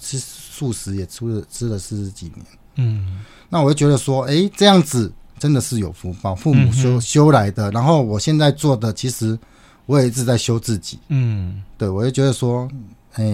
[0.00, 3.24] 吃素食也出了吃了四十几年，嗯。
[3.48, 7.70] 那我就觉得说，哎，这样子真的是有福报，父母修、嗯修来的。
[7.70, 9.38] 然后我现在做的，其实
[9.86, 10.98] 我也一直在修自己。
[11.08, 11.62] 嗯。
[11.76, 12.68] 对我就觉得说，
[13.14, 13.24] 哎，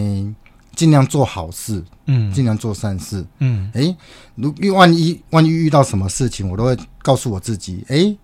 [0.76, 2.32] 尽量做好事，嗯。
[2.32, 3.24] 尽量做善事。
[3.38, 3.70] 嗯。
[3.74, 3.96] 哎，
[4.34, 8.14] 如万一万一遇到什么事情，我都会告诉我自己，哎，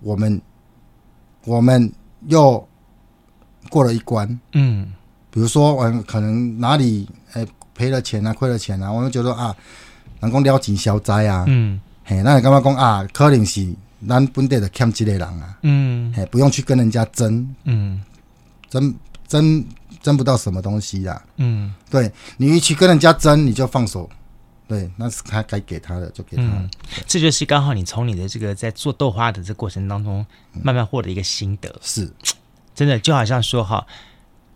[0.00, 0.40] 我们
[1.44, 1.92] 我们
[2.26, 2.66] 又
[3.68, 4.92] 过了一关，嗯，
[5.30, 9.54] 比如说我可能哪里诶赔了钱啊，亏了钱啊，我就觉得啊，
[10.20, 13.06] 能够了钱消灾啊，嗯，嘿，那你干嘛讲啊？
[13.12, 13.70] 可能是
[14.08, 18.02] 咱本地的欠这个人啊，嗯，嘿，不用去跟人家争，嗯，
[18.70, 18.94] 争
[19.26, 19.62] 争
[20.00, 24.08] 争不到什么东西啦，嗯，对，你一去跟人家争，你就放手。
[24.66, 26.42] 对，那是他该给他的就给他。
[26.44, 26.70] 嗯，
[27.06, 30.24] 这就是刚好你从你的这个在做豆花的这过程当中，
[30.62, 31.68] 慢慢获得一个心得。
[31.68, 32.10] 嗯、是，
[32.74, 33.86] 真的就好像说哈，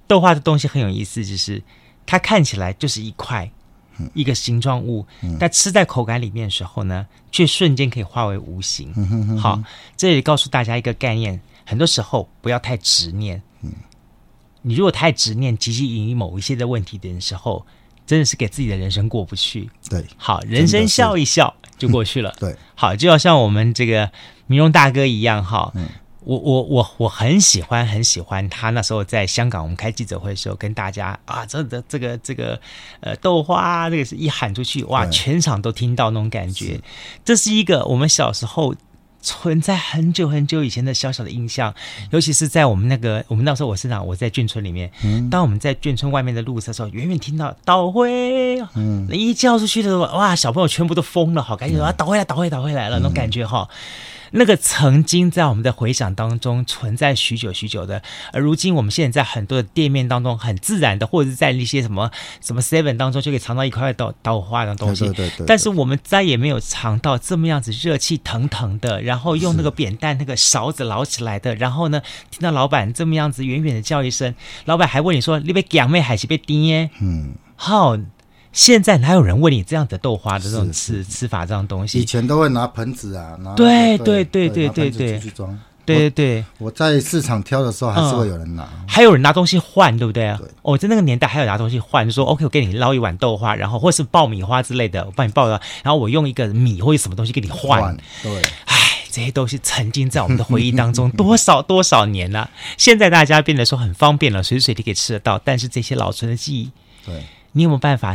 [0.06, 1.62] 豆花的东西很有意思，就是
[2.06, 3.52] 它看起来就是一块、嗯、
[4.14, 8.92] 一个形状物，嗯、但吃在口感里面的时候呢，却瞬间可以化为无形。
[9.38, 9.62] 好，
[9.96, 13.42] 这里告诉大家一个概念：很多时候不要太执念。
[13.62, 13.72] 嗯，
[14.62, 17.66] 你如果太执念，汲汲营营某一些的问题的时候。
[18.04, 19.70] 真的是给自己的人生过不去。
[19.88, 22.34] 对，好，人生笑一笑就过去了。
[22.38, 24.10] 对，好，就要像我们这个
[24.48, 25.72] 明荣大哥一样哈。
[26.24, 32.60] 嗯，我我我我很喜欢很喜欢他那时候在香港我们开记者会的时候跟大家啊，这这这个这个
[33.00, 36.80] 呃豆花这个是一喊出去哇，全场都听到那种感觉。
[37.24, 38.74] 这是一个我们小时候。
[39.24, 41.72] 存在很久很久以前的小小的印象，
[42.10, 44.02] 尤其是在我们那个，我们那时候我是哪？
[44.02, 44.90] 我在眷村里面。
[45.04, 53.68] 嗯，当我们在眷村外面的路的时候，远远听到倒回，嗯，一叫出去的时候，哇，小朋友全部都疯了，好赶紧说啊，倒回来，倒回来，倒回来了，那种感觉哈。
[54.32, 58.02] 那个曾经在我们的回想当中存在许久许久的，
[58.32, 62.10] 而如今我们现在在很多的店面当中很自然的，或者是在一些什么
[62.40, 65.04] 什么 seven 当中就可以尝到一块块豆豆花的东西。
[65.06, 65.46] 对对对对。
[65.46, 76.90] 但是我们再也没有尝到这么样子热气腾腾的，然后用那个扁担那个勺子捞起来的，然后呢，听到老板这么样子远远的叫一声，老板还问你说你被讲妹还是被叮耶？
[77.00, 77.98] 嗯，好。
[78.52, 82.00] 现在哪有人问你这样的豆花的这种吃吃法这样东西？
[82.00, 85.58] 以前都会拿盆子啊，拿对对对对对对，去装。
[85.84, 90.38] 对对对，我在市场挑的时候还是会有人拿，还有人拿东西换，对不对啊？
[90.40, 90.48] 对。
[90.62, 97.96] 哦，在那个年代还有拿东西换，就说 OK，我给你捞一碗豆花，然后或是爆米花之类的，我帮你爆了，然后我用一个米或者什么东西给你换。
[98.22, 98.42] 对。
[98.66, 98.76] 哎，
[99.10, 102.48] 这些东西曾经在我们的回忆当中 多少多少年了。
[102.78, 106.70] 现在大家变得说很方便了，随时随地可以吃得到，但是这些老存的记忆，
[107.04, 108.14] 对，你有没有办法？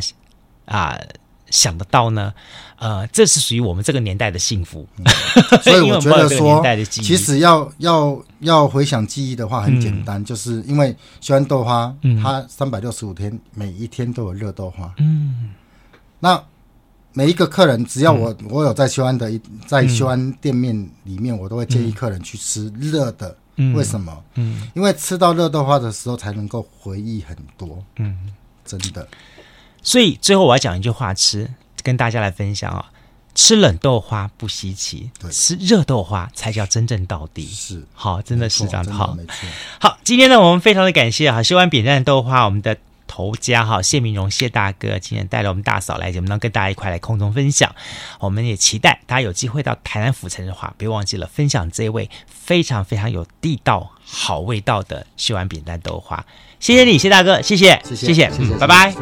[0.67, 1.07] 啊、呃，
[1.49, 2.33] 想得到呢，
[2.77, 4.87] 呃，这是属于我们这个年代的幸福。
[4.97, 5.05] 嗯、
[5.63, 14.93] 所以我觉得说，其实要要要回想记忆的话，很简单，嗯、就是因为修安豆花，嗯、它三百六十五天，每一天都有热豆花。
[14.97, 15.53] 嗯，
[16.19, 16.43] 那
[17.13, 23.35] 每一个客人，只要我、嗯、我有在修安的一在修安店面里面，我都会建议客人去吃热的。
[23.55, 24.23] 嗯、为什么？
[24.35, 27.83] 嗯，因为吃到热豆花的时候，才能够回忆很多。
[27.95, 28.15] 嗯，
[28.63, 29.07] 真的。
[29.81, 31.51] 所以最后我要讲一句话吃，吃
[31.83, 32.85] 跟大家来分享啊、哦，
[33.33, 37.45] 吃冷豆花不稀奇，对吃热豆花才叫真正到底。
[37.45, 39.15] 是好，真的是这样的好。
[39.79, 47.73] 好，今天呢，我们非常的感谢哈，修安扁担豆花，我们的头家哈谢明荣谢大哥，今天带了我们大嫂来节目，能跟大家一块来空中分享。
[48.19, 56.25] 我们也期待大家有机会到台南府城的话，别忘记了分享这一位非常非常有地道好味道的修安扁担豆花。
[56.59, 58.93] 谢谢你，谢大哥，谢谢，谢谢，谢谢，嗯，拜拜。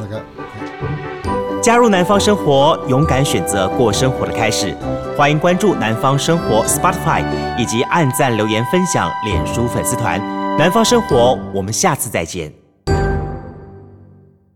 [1.63, 4.75] 加入南方生活，勇敢选择过生活的开始。
[5.17, 7.23] 欢迎关注南方生活 Spotify，
[7.57, 10.19] 以及按赞、留言、分享脸书粉丝团。
[10.59, 12.64] 南方生活，我们下次再见。